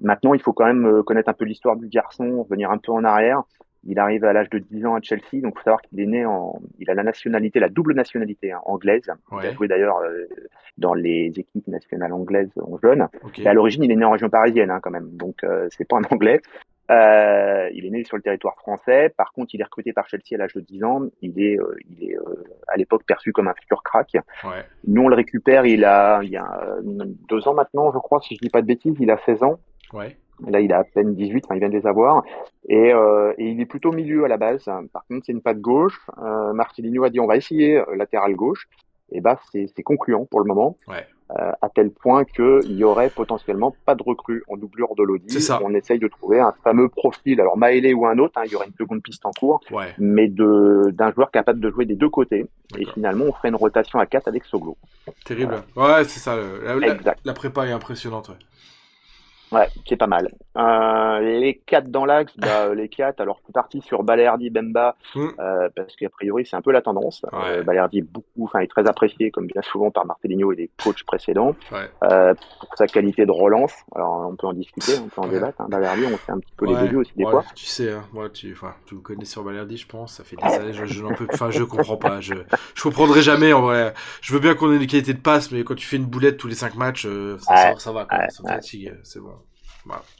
[0.00, 2.92] Maintenant, il faut quand même euh, connaître un peu l'histoire du garçon, revenir un peu
[2.92, 3.42] en arrière.
[3.84, 6.26] Il arrive à l'âge de 10 ans à Chelsea, donc faut savoir qu'il est né
[6.26, 9.10] en, il a la nationalité, la double nationalité hein, anglaise.
[9.32, 10.26] Il a joué d'ailleurs euh,
[10.76, 13.08] dans les équipes nationales anglaises en jeune.
[13.38, 15.88] Et à l'origine, il est né en région parisienne hein, quand même, donc euh, c'est
[15.88, 16.42] pas un anglais.
[16.90, 19.12] Euh, il est né sur le territoire français.
[19.16, 21.02] Par contre, il est recruté par Chelsea à l'âge de 10 ans.
[21.22, 22.16] Il est, euh, il est
[22.68, 24.16] à l'époque perçu comme un futur crack.
[24.44, 24.64] Ouais.
[24.86, 25.66] Nous, on le récupère.
[25.66, 28.66] Il a, il y a deux ans maintenant, je crois, si je dis pas de
[28.66, 28.96] bêtises.
[28.98, 29.58] Il a 16 ans.
[29.92, 30.16] Ouais.
[30.46, 32.22] Là, il a à peine 18, enfin, il vient de les avoir.
[32.68, 34.64] Et, euh, et il est plutôt milieu à la base.
[34.92, 36.00] Par contre, c'est une patte gauche.
[36.18, 38.68] Euh, Marcelinho a dit on va essayer euh, latéral gauche.
[39.12, 40.76] Et bah, c'est concluant pour le moment.
[40.86, 41.06] Ouais.
[41.38, 45.38] Euh, à tel point qu'il y aurait potentiellement pas de recrue en doublure de l'Audi.
[45.62, 48.56] On essaye de trouver un fameux profil, alors Maélé ou un autre, hein, il y
[48.56, 49.94] aurait une seconde piste en cours, ouais.
[49.98, 52.46] mais d'un joueur capable de jouer des deux côtés.
[52.76, 54.76] Et finalement, on ferait une rotation à 4 avec Soglo.
[55.24, 55.62] Terrible.
[55.76, 56.36] Ouais, c'est ça.
[56.64, 58.30] La, la, la, prépa est impressionnante.
[58.30, 58.34] Ouais.
[59.52, 60.30] Ouais, c'est pas mal.
[60.56, 65.28] Euh, les quatre dans l'axe, bah, les quatre, alors tout parti sur Balerdi, Bemba, mm.
[65.38, 67.24] euh, parce qu'a priori c'est un peu la tendance.
[67.32, 70.70] Euh, Balerdi est beaucoup, enfin est très apprécié comme bien souvent par Marcelinho et les
[70.82, 73.72] coachs précédents euh, pour sa qualité de relance.
[73.94, 75.60] Alors on peut en discuter, on peut en débattre.
[75.60, 75.66] Hein.
[75.68, 77.44] Balerdi, on fait un petit peu les débuts aussi des fois.
[77.54, 80.14] Tu sais, hein, moi tu, tu me connais sur Balerdi, je pense.
[80.14, 82.20] Ça fait des années, je, je n'en peux, enfin je comprends pas.
[82.20, 82.34] Je,
[82.74, 83.94] je comprendrai jamais en vrai.
[84.20, 86.36] Je veux bien qu'on ait une qualité de passe, mais quand tu fais une boulette
[86.36, 88.04] tous les cinq matchs, euh, ça, ça, ça, va.
[88.04, 89.39] Quoi, ça fatigue, c'est bon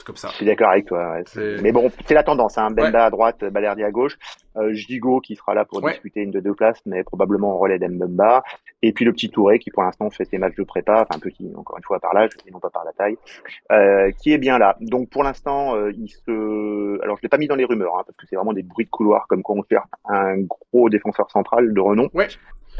[0.04, 0.28] comme ça.
[0.28, 1.18] Je suis d'accord avec toi.
[1.62, 2.58] Mais bon, c'est la tendance.
[2.58, 2.70] Hein.
[2.70, 4.18] Benda à droite, Balerdi à gauche.
[4.56, 7.78] Euh, Jigo qui sera là pour discuter une de deux places, mais probablement en relais
[7.78, 8.42] d'Mbemba.
[8.82, 11.52] Et puis le petit Touré qui pour l'instant fait ses matchs de prépa, enfin petit,
[11.56, 13.16] encore une fois par l'âge et non pas par la taille,
[13.70, 14.76] euh, qui est bien là.
[14.80, 17.02] Donc pour l'instant, euh, il se...
[17.02, 18.86] Alors je l'ai pas mis dans les rumeurs, hein, parce que c'est vraiment des bruits
[18.86, 22.08] de couloir comme quoi on cherche un gros défenseur central de renom.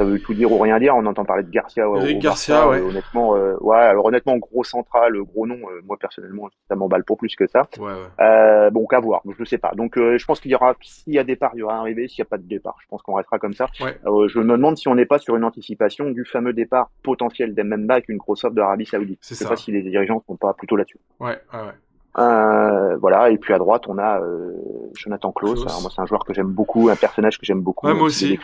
[0.00, 0.96] Ça veut tout dire ou rien dire.
[0.96, 1.84] On entend parler de Garcia.
[2.14, 2.80] Garcia, ouais.
[2.80, 3.76] honnêtement, euh, ouais.
[3.76, 5.56] Alors honnêtement, gros central, gros nom.
[5.56, 7.68] Euh, moi personnellement, ça m'emballe pour plus que ça.
[7.78, 9.20] Ouais, euh, bon, qu'à voir.
[9.38, 9.72] Je sais pas.
[9.74, 12.08] Donc, euh, je pense qu'il y aura, s'il y a départ, il y aura arrivé.
[12.08, 13.66] S'il y a pas de départ, je pense qu'on restera comme ça.
[13.76, 17.96] je me demande si on n'est pas sur une anticipation du fameux départ potentiel d'Emmemba
[17.96, 19.18] avec une grosse offre d'Arabie Saoudite.
[19.20, 21.00] Je sais pas si les dirigeants sont pas plutôt là-dessus.
[21.20, 21.74] Ouais, ouais.
[22.18, 24.52] Euh, voilà, et puis à droite, on a euh,
[24.94, 25.60] Jonathan Klaus.
[25.66, 27.86] Alors moi, c'est un joueur que j'aime beaucoup, un personnage que j'aime beaucoup.
[27.86, 28.38] Ouais, moi aussi.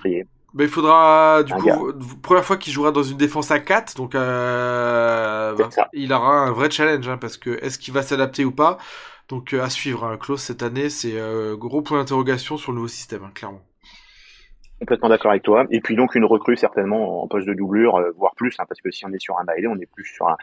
[0.57, 1.93] Ben, il faudra, du coup,
[2.23, 5.55] première fois qu'il jouera dans une défense à 4, donc euh,
[5.93, 8.79] il aura un vrai challenge, hein, parce que est-ce qu'il va s'adapter ou pas?
[9.29, 12.77] Donc euh, à suivre, hein, Klaus, cette année, c'est euh, gros point d'interrogation sur le
[12.77, 13.61] nouveau système, hein, clairement.
[14.81, 15.67] Complètement d'accord avec toi.
[15.71, 18.81] Et puis donc une recrue certainement en poste de doublure, euh, voire plus, hein, parce
[18.81, 20.37] que si on est sur un bailé, on est plus sur un,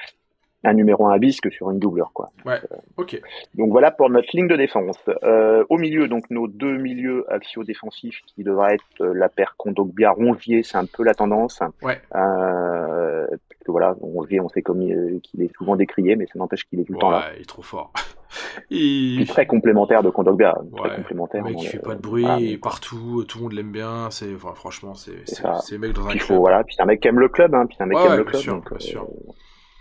[0.63, 2.29] un numéro 1 bis que sur une doubleur quoi.
[2.45, 2.59] Ouais.
[2.97, 3.19] ok.
[3.55, 4.97] Donc voilà pour notre ligne de défense.
[5.23, 9.55] Euh, au milieu donc nos deux milieux axiaux défensifs qui devraient être euh, la paire
[9.57, 11.59] Kondogbia Rongier, c'est un peu la tendance.
[11.81, 12.01] Ouais.
[12.15, 14.79] Euh, parce que voilà Rongier on sait comme
[15.21, 17.25] qu'il est souvent décrié mais ça n'empêche qu'il est tout le temps là.
[17.35, 17.91] il est trop fort.
[18.69, 19.27] il...
[19.27, 21.43] très complémentaire de Kondogbia, très complémentaire.
[21.43, 24.09] Mec, il fait pas de bruit partout, tout le monde l'aime bien.
[24.11, 26.13] C'est enfin, franchement c'est c'est mec dans un.
[26.13, 27.87] Il faut voilà, puis c'est un mec qui aime le club, hein, puis c'est un
[27.87, 28.41] mec qui aime le club.
[28.41, 29.07] Sûr, donc, bien sûr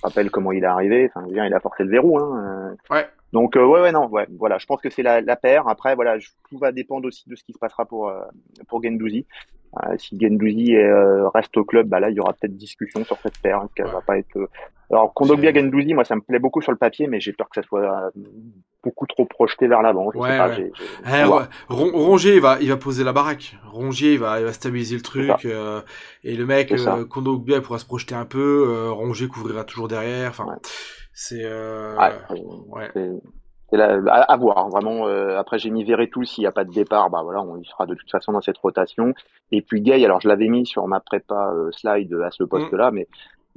[0.03, 1.11] rappelle comment il est arrivé.
[1.15, 2.19] Enfin, il a forcé le verrou.
[2.19, 2.75] Hein.
[2.91, 3.07] Ouais.
[3.33, 4.59] Donc euh, ouais, ouais, non, ouais, voilà.
[4.59, 5.67] Je pense que c'est la, la paire.
[5.69, 6.19] Après, voilà,
[6.51, 8.21] tout va dépendre aussi de ce qui se passera pour euh,
[8.69, 9.27] pour Gendouzi.
[9.83, 13.17] Euh, si Gendouzi euh, reste au club, bah là, il y aura peut-être discussion sur
[13.19, 13.61] cette paire.
[13.61, 14.39] Hein, qu'elle va pas être.
[14.91, 17.61] Alors Kondogbia Gendouzi, moi, ça me plaît beaucoup sur le papier, mais j'ai peur que
[17.61, 18.11] ça soit
[18.83, 20.11] beaucoup trop projeté vers l'avant.
[20.15, 20.39] Ouais,
[21.07, 21.25] eh,
[21.69, 23.57] Rongier, il va, il va poser la baraque.
[23.71, 25.45] Rongier, il va, il va stabiliser le truc.
[25.45, 25.81] Euh,
[26.25, 28.67] et le mec, euh, il pourra se projeter un peu.
[28.69, 30.31] Euh, Rongier couvrira toujours derrière.
[30.31, 30.57] Enfin,
[31.13, 31.43] c'est.
[31.43, 31.97] Euh,
[32.69, 32.91] ouais.
[33.71, 35.07] C'est à, voir vraiment.
[35.39, 37.87] après j'ai mis Verretou s'il n'y a pas de départ, bah voilà, on y sera
[37.87, 39.15] de toute façon dans cette rotation.
[39.51, 42.95] Et puis Gay, alors je l'avais mis sur ma prépa slide à ce poste-là, mm.
[42.95, 43.09] mais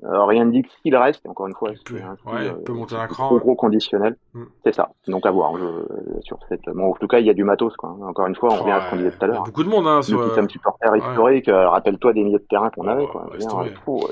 [0.03, 3.07] euh, rien ne dit qu'il reste, encore une fois, il peut, ouais, peut monter un
[3.07, 3.27] cran.
[3.27, 4.17] Trop gros conditionnel.
[4.33, 4.43] Mm.
[4.65, 4.89] C'est ça.
[5.07, 5.57] Donc à voir.
[5.57, 6.65] Je, sur cette...
[6.65, 7.75] bon, en tout cas, il y a du matos.
[7.77, 7.95] Quoi.
[8.01, 9.43] Encore une fois, on revient à ce qu'on disait tout à l'heure.
[9.43, 9.87] Beaucoup de monde.
[9.87, 10.19] Hein, sur...
[10.19, 13.07] Nous qui supporter historique, euh, rappelle-toi des milliers de terrains qu'on avait.
[13.07, 13.29] Quoi.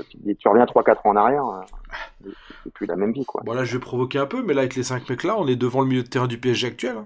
[0.09, 2.29] tu, tu reviens 3-4 ans en arrière, euh,
[2.63, 3.25] c'est plus la même vie.
[3.25, 3.41] Quoi.
[3.45, 5.47] Bon là, je vais provoquer un peu, mais là, avec les 5 mecs là, on
[5.47, 6.95] est devant le milieu de terrain du PSG actuel.
[6.97, 7.05] Hein.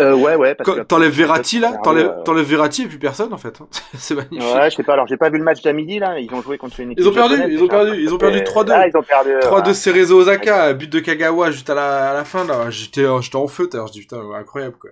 [0.00, 0.56] Euh, ouais, ouais.
[0.88, 2.42] T'enlèves Verratti là, t'enlèves euh...
[2.42, 3.58] Verratti et plus personne en fait.
[3.94, 4.54] c'est magnifique.
[4.54, 4.94] Ouais, je sais pas.
[4.94, 6.18] Alors j'ai pas vu le match d'Amidi là.
[6.18, 7.04] Ils ont joué contre une équipe.
[7.04, 7.36] Ils ont perdu.
[7.48, 8.00] Ils ont perdu.
[8.00, 8.72] Ils ont perdu 3-2.
[8.72, 9.30] Ah, ils ont perdu.
[9.30, 12.70] 3-2 Cerezo Osaka, but de Kagawa juste à la, à la fin là.
[12.70, 13.68] J'étais, j'étais en feu.
[13.72, 14.90] Alors je dis putain, incroyable quoi.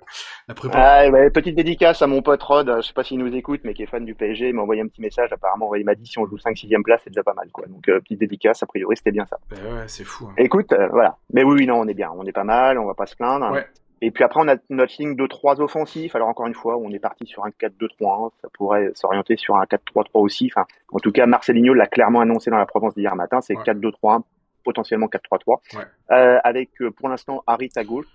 [0.48, 0.78] La prépa.
[0.78, 2.72] Ah, ouais, petite dédicace à mon pote Rod.
[2.80, 4.48] Je sais pas s'il nous écoute, mais qui est fan du PSG.
[4.48, 5.32] Il m'a envoyé un petit message.
[5.32, 7.66] Apparemment, il m'a dit si on joue 5-6e place, c'est déjà pas mal quoi.
[7.66, 8.62] Donc euh, petite dédicace.
[8.62, 9.38] A priori, c'était bien ça.
[9.50, 10.26] Bah ouais, c'est fou.
[10.28, 10.34] Hein.
[10.38, 11.16] Écoute, euh, voilà.
[11.32, 12.10] Mais oui, non, on est bien.
[12.16, 12.78] On est pas mal.
[12.78, 13.50] On va pas se plaindre.
[13.52, 13.66] Ouais.
[14.02, 16.14] Et puis après, on a notre ligne de trois offensifs.
[16.16, 18.32] Alors encore une fois, on est parti sur un 4-2-3-1.
[18.42, 20.50] Ça pourrait s'orienter sur un 4-3-3 aussi.
[20.52, 23.40] Enfin, en tout cas, Marcelinho l'a clairement annoncé dans la Provence d'hier matin.
[23.40, 24.22] C'est 4-2-3-1,
[24.64, 25.78] potentiellement 4-3-3.
[25.78, 25.84] Ouais.
[26.10, 28.08] Euh, avec euh, pour l'instant Harit à gauche.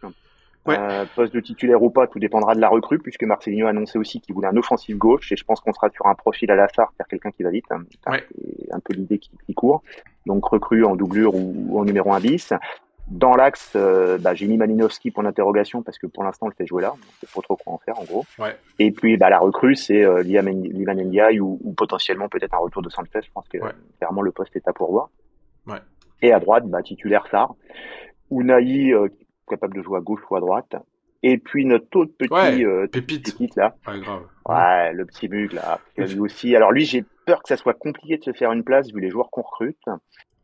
[0.68, 3.98] Euh, poste de titulaire ou pas, tout dépendra de la recrue, puisque Marcelinho a annoncé
[3.98, 6.56] aussi qu'il voulait un offensif gauche, et je pense qu'on sera sur un profil à
[6.56, 7.64] la phare, faire quelqu'un qui va vite.
[7.70, 7.84] Hein.
[7.90, 9.82] C'est un peu l'idée qui, qui, court.
[10.26, 12.54] Donc recrue en doublure ou, en numéro 1 bis.
[13.10, 16.56] Dans l'axe, euh, bah, j'ai mis Malinowski pour l'interrogation parce que pour l'instant, on le
[16.56, 16.94] fait jouer là.
[17.20, 18.26] C'est pas trop quoi en faire, en gros.
[18.38, 18.58] Ouais.
[18.80, 22.82] Et puis, bah, la recrue, c'est euh, Liam Ndiaye ou, ou, potentiellement peut-être un retour
[22.82, 23.22] de Sanchez.
[23.24, 23.58] Je pense que
[23.98, 25.10] clairement le poste est à pourvoir.
[25.68, 25.80] Ouais.
[26.22, 27.56] Et à droite, bah, titulaire Sar.
[28.30, 29.08] Unai, euh,
[29.48, 30.76] capable de jouer à gauche ou à droite.
[31.24, 33.56] Et puis notre autre petit ouais, euh, pépite.
[33.56, 33.76] là.
[33.88, 34.24] Ouais, grave.
[34.46, 35.80] Ouais, le petit bug là.
[35.98, 36.56] Lui aussi.
[36.56, 39.10] Alors lui, j'ai peur que ça soit compliqué de se faire une place vu les
[39.10, 39.82] joueurs qu'on recrute.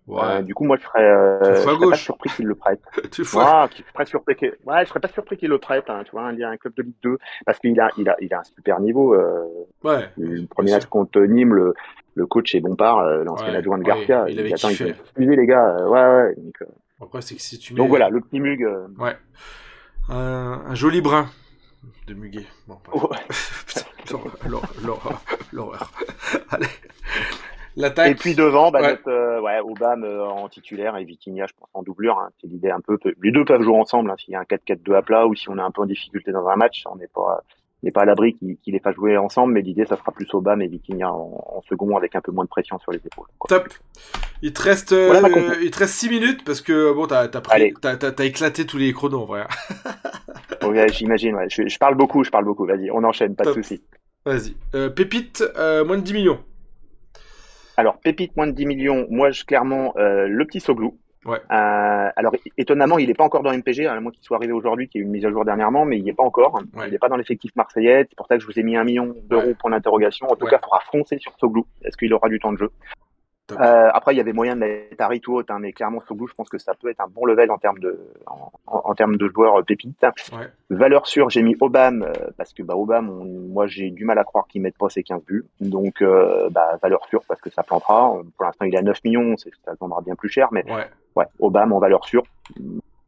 [0.08, 0.22] Ouais.
[0.24, 2.82] Euh, du coup, moi, je serais, euh, je serais pas surpris qu'il le prête.
[3.12, 3.70] tu vois.
[3.76, 6.24] je serais surpris qu'il, ouais, je serais pas surpris qu'il le prête, hein, tu vois,
[6.24, 8.80] un, un club de Ligue 2, parce qu'il a, il a, il a un super
[8.82, 9.14] niveau.
[9.14, 9.44] Euh,
[9.84, 10.10] ouais.
[10.18, 11.74] Le premier match contre Nîmes, le,
[12.16, 14.26] le coach est euh, l'ancien ouais, adjoint de Garcia.
[14.28, 14.54] il, il avait
[15.18, 15.78] il les gars.
[15.88, 16.36] Ouais, ouais.
[16.36, 16.64] Donc,
[17.02, 17.78] Après, c'est que si tu mets...
[17.78, 18.68] donc voilà, le petit Mug.
[19.00, 19.16] Ouais.
[20.10, 21.28] Un, un joli brin
[22.08, 22.46] de muguet.
[22.68, 23.18] Bon, ouais.
[23.68, 24.18] Putain,
[25.54, 25.92] l'horreur.
[26.50, 26.68] Allez.
[27.78, 28.90] Et puis devant, bah, ouais.
[28.92, 32.20] notre euh, ouais, Obama euh, en titulaire et Vitinha, je pense, en doublure.
[32.20, 32.30] Hein.
[32.40, 32.98] C'est l'idée un peu.
[33.22, 34.12] Les deux peuvent jouer ensemble.
[34.12, 34.16] Hein.
[34.18, 36.32] S'il y a un 4-4-2 à plat ou si on est un peu en difficulté
[36.32, 37.42] dans un match, on n'est pas,
[37.82, 39.54] n'est pas à l'abri qu'ils qu les fassent jouer ensemble.
[39.54, 42.44] Mais l'idée, ça sera plus Obama et Vitinha en, en, second avec un peu moins
[42.44, 43.28] de pression sur les épaules.
[43.40, 43.48] Quoi.
[43.50, 43.74] Top.
[44.44, 48.66] Il te reste, euh, il te reste 6 minutes parce que bon, t'as, t'as éclaté
[48.68, 49.48] tous les chronos en vrai.
[50.68, 51.36] ouais, j'imagine.
[51.36, 51.48] Ouais.
[51.50, 52.68] Je, je, parle beaucoup, je parle beaucoup.
[52.68, 53.58] Vas-y, on enchaîne, pas Top.
[53.58, 53.82] de souci.
[54.26, 54.56] Vas-y.
[54.92, 56.40] Pépite, moins de 10 millions.
[57.78, 60.98] Alors, Pépite, moins de 10 millions, moi, je, clairement, euh, le petit Soglou.
[61.26, 61.38] Ouais.
[61.52, 64.90] Euh, alors, étonnamment, il n'est pas encore dans MPG, à moins qu'il soit arrivé aujourd'hui,
[64.90, 66.56] qu'il y ait eu une mise à jour dernièrement, mais il n'y est pas encore.
[66.76, 66.88] Ouais.
[66.88, 68.06] Il n'est pas dans l'effectif marseillais.
[68.10, 69.54] C'est pour ça que je vous ai mis un million d'euros Ouais.
[69.54, 70.28] pour l'interrogation.
[70.30, 71.66] En tout cas, il faudra foncer sur Soglou.
[71.86, 72.72] Est-ce qu'il aura du temps de jeu
[73.52, 76.28] euh, Après, il y avait moyen de mettre Harry tout haut, hein, mais clairement, Soglou,
[76.28, 78.96] je pense que ça peut être un bon level en termes de, en, en, en
[78.96, 80.02] termes de joueurs euh, pépites.
[80.32, 80.48] Ouais.
[80.70, 84.18] Valeur sûre, j'ai mis Obama, euh, parce que bah, Obama, on- moi, j'ai du mal
[84.18, 85.46] à croire qu'il mette pas ses 15 buts.
[85.60, 88.14] Donc, euh, bah, valeur sûre, parce que ça plantera.
[88.38, 90.88] Pour l'instant, il est à 9 millions, ça vendra bien plus cher, mais Ouais.
[91.16, 92.24] ouais, Obama en valeur sûre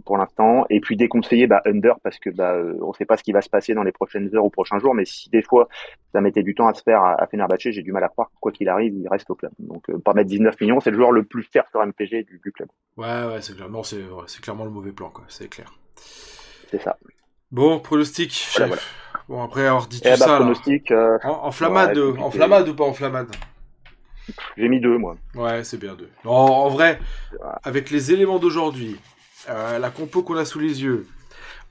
[0.05, 0.65] pour l'instant.
[0.69, 3.41] Et puis déconseillé, bah, under parce que bah, euh, on sait pas ce qui va
[3.41, 4.95] se passer dans les prochaines heures ou prochains jours.
[4.95, 5.67] Mais si des fois
[6.13, 8.29] ça mettait du temps à se faire à, à Fenerbahçe, j'ai du mal à croire
[8.29, 9.51] que quoi qu'il arrive, il reste au club.
[9.59, 12.39] Donc euh, pas mettre 19 millions, c'est le joueur le plus cher sur MPG du,
[12.43, 12.69] du club.
[12.97, 13.69] Ouais, ouais, c'est clair.
[13.69, 15.25] Non, c'est, c'est clairement le mauvais plan, quoi.
[15.27, 15.73] C'est clair.
[16.71, 16.97] C'est ça.
[17.51, 18.67] Bon, pronostic, chef.
[18.67, 18.81] Voilà,
[19.29, 20.35] Bon, après avoir dit Et tout bah, ça, là.
[20.37, 23.27] pronostic, euh, En, en flammade, Ouais, euh, en flammade ou pas en flammade
[24.57, 25.17] j'ai mis deux moi.
[25.35, 26.09] Ouais, c'est bien deux.
[26.23, 26.99] Non, en vrai,
[27.63, 28.97] avec les éléments d'aujourd'hui,
[29.49, 31.07] euh, la compo qu'on a sous les yeux,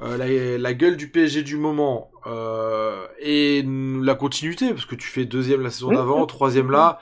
[0.01, 5.09] euh, la, la gueule du PSG du moment euh, et la continuité, parce que tu
[5.09, 6.99] fais deuxième la saison d'avant, troisième là,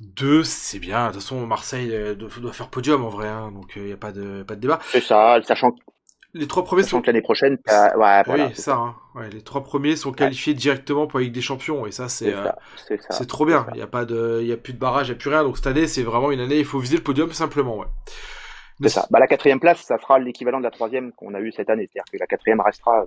[0.00, 1.08] deux, c'est bien.
[1.08, 4.12] De toute façon, Marseille doit, faire podium en vrai, hein, donc il n'y a pas
[4.12, 4.78] de, pas de débat.
[4.90, 5.72] C'est ça, sachant,
[6.34, 8.76] Les trois premiers sachant sont que l'année prochaine, t'as- ouais, voilà, oui, ça.
[8.76, 8.94] Hein.
[9.14, 12.34] Ouais, les trois premiers sont qualifiés directement pour la Ligue des Champions et ça c'est
[13.08, 13.66] c'est trop bien.
[13.72, 15.30] Il y a pas de, il y a plus de barrage, il y a plus
[15.30, 15.42] rien.
[15.42, 16.58] Donc cette année c'est vraiment une année.
[16.58, 17.78] Il faut viser le podium simplement.
[17.78, 17.86] Ouais.
[18.80, 19.06] C'est ça.
[19.10, 21.88] Bah, la quatrième place, ça sera l'équivalent de la troisième qu'on a eu cette année.
[21.90, 23.06] C'est-à-dire que la quatrième restera, euh,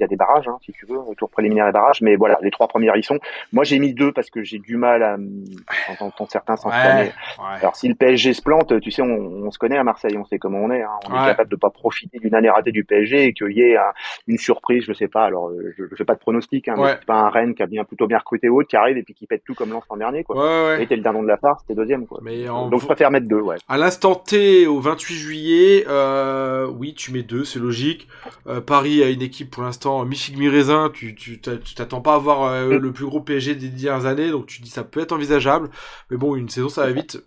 [0.00, 2.00] il y a des barrages, hein, si tu veux, tour préliminaire et barrages.
[2.00, 3.18] Mais voilà, les trois premières y sont.
[3.52, 5.44] Moi, j'ai mis deux parce que j'ai du mal à, m-
[5.88, 7.04] en entendant certains s'enflammer.
[7.38, 7.44] Ouais.
[7.60, 9.06] Alors, si le PSG se plante, tu sais, on,
[9.46, 10.82] on se connaît à Marseille, on sait comment on est.
[10.82, 10.88] Hein.
[11.08, 11.22] On Ouais.
[11.22, 13.92] est capable de pas profiter d'une année ratée du PSG et qu'il y ait un-
[14.26, 15.24] une surprise, je sais pas.
[15.24, 17.62] Alors, euh, je, je fais pas de pronostic, hein, mais c'est pas un Rennes qui
[17.62, 19.82] a bien plutôt bien recruté haute qui arrive et puis qui pète tout comme l'an
[19.96, 20.78] dernier, quoi.
[20.80, 22.20] Et t'es le dindon de la farce, t'es deuxième, quoi.
[22.22, 23.56] Mais Donc, je préfère mettre deux, ouais.
[23.68, 28.08] À l'instant T, au 28 juillet, euh, oui, tu mets deux, c'est logique.
[28.46, 30.90] Euh, Paris a une équipe pour l'instant mi-figue mi-raisin.
[30.92, 34.06] Tu tu t'a- tu t'attends pas à avoir euh, le plus gros PSG des dernières
[34.06, 35.70] années, donc tu dis ça peut être envisageable.
[36.10, 37.22] Mais bon, une saison ça va vite.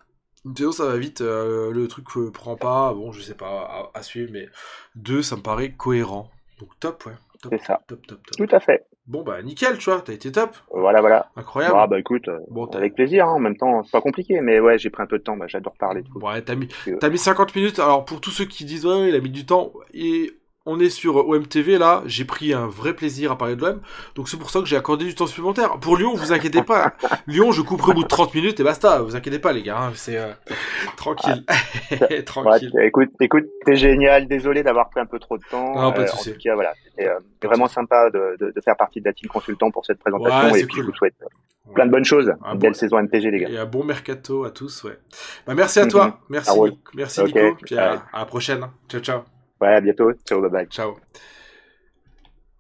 [0.46, 1.22] Une saison ça va vite.
[1.22, 2.94] euh, le truc euh, prend pas.
[2.94, 4.48] Bon, je sais pas à, à suivre, mais
[4.96, 6.30] deux, ça me paraît cohérent.
[6.60, 7.14] Donc top, ouais.
[7.42, 7.82] Top, C'est ça.
[7.88, 8.48] top, top, top.
[8.48, 8.86] Tout à fait.
[9.06, 11.30] Bon bah nickel, tu vois, t'as été top, Voilà, voilà.
[11.36, 11.76] incroyable.
[11.78, 14.62] Ah bah écoute, Bon, t'as- avec plaisir, hein, en même temps, c'est pas compliqué, mais
[14.62, 16.24] ouais, j'ai pris un peu de temps, bah, j'adore parler de foot.
[16.24, 16.70] Ouais, t'as mis,
[17.02, 17.80] t'as mis 50 minutes.
[17.80, 20.32] Alors, pour tous ceux qui disent, ouais, il a mis du temps, et
[20.66, 23.82] on est sur OMTV, là, j'ai pris un vrai plaisir à parler de l'OM,
[24.16, 25.78] donc c'est pour ça que j'ai accordé du temps supplémentaire.
[25.80, 26.94] Pour Lyon, vous inquiétez pas.
[27.28, 29.78] Lyon, je couperai au bout de 30 minutes et basta, vous inquiétez pas, les gars,
[29.78, 30.32] hein, c'est euh,
[30.98, 31.44] tranquille.
[32.26, 32.72] Tranquille.
[32.82, 35.76] écoute, écoute, t'es génial, désolé d'avoir pris un peu trop de temps.
[35.76, 36.30] Non, pas de Euh, souci.
[36.30, 39.14] En tout cas, voilà, c'était euh, vraiment sympa de, de, de faire partie de la
[39.14, 40.84] team consultant pour cette présentation, Ouais, et puis cool.
[40.86, 42.32] je vous souhaite euh, plein de bonnes choses.
[42.42, 42.68] Ah, Une bon.
[42.68, 43.50] belle saison MPG, les gars.
[43.50, 44.98] Et un bon mercato à tous, ouais.
[45.46, 46.06] Bah, merci à toi.
[46.08, 46.14] Mhm.
[46.30, 46.70] Merci, Ça roule.
[46.70, 46.92] Nico.
[46.96, 47.24] merci.
[47.24, 47.40] Nico.
[47.66, 48.66] Puis à la prochaine.
[48.90, 49.33] Ciao, ciao.
[49.64, 50.12] Ouais, à bientôt.
[50.26, 50.68] Ciao, bye bye.
[50.68, 50.98] Ciao.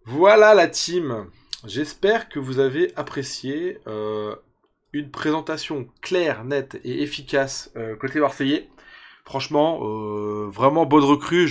[0.05, 1.25] Voilà la team.
[1.65, 4.33] J'espère que vous avez apprécié euh,
[4.93, 8.69] une présentation claire, nette et efficace euh, côté marseillais.
[9.25, 11.49] Franchement, euh, vraiment bonne recrue.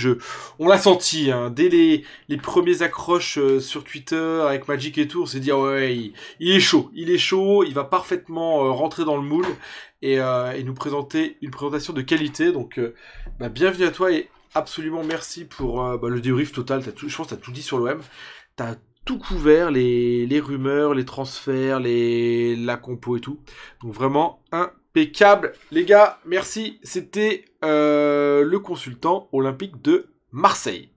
[0.57, 2.03] On l'a senti hein, dès les,
[2.37, 5.21] premiers accroches sur Twitter avec Magic et tout.
[5.21, 9.05] On s'est dit ah ouais, il, est chaud, il est chaud, il va parfaitement rentrer
[9.05, 9.45] dans le moule
[10.01, 12.51] et, et, nous présenter une présentation de qualité.
[12.51, 12.79] Donc,
[13.39, 16.79] bah, bienvenue à toi et absolument merci pour bah, le débrief total.
[16.81, 18.01] As je pense que t'as tout dit sur l'OM.
[18.55, 18.75] T'as
[19.05, 23.39] tout couvert, les, les rumeurs, les transferts, les, la compo et tout.
[23.81, 25.53] Donc vraiment impeccable.
[25.71, 26.79] Les gars, merci.
[26.83, 30.92] C'était euh, le consultant olympique de Marseille.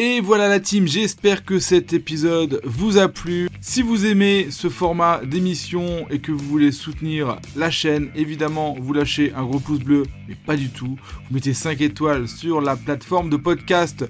[0.00, 3.48] Et voilà la team, j'espère que cet épisode vous a plu.
[3.60, 8.92] Si vous aimez ce format d'émission et que vous voulez soutenir la chaîne, évidemment, vous
[8.92, 10.96] lâchez un gros pouce bleu, mais pas du tout.
[10.96, 14.04] Vous mettez 5 étoiles sur la plateforme de podcast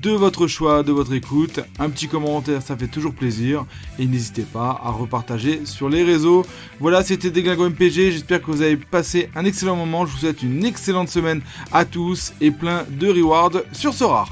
[0.00, 1.58] de votre choix, de votre écoute.
[1.80, 3.66] Un petit commentaire, ça fait toujours plaisir.
[3.98, 6.46] Et n'hésitez pas à repartager sur les réseaux.
[6.78, 8.12] Voilà, c'était Déglingo MPG.
[8.12, 10.06] J'espère que vous avez passé un excellent moment.
[10.06, 11.40] Je vous souhaite une excellente semaine
[11.72, 14.30] à tous et plein de rewards sur rare.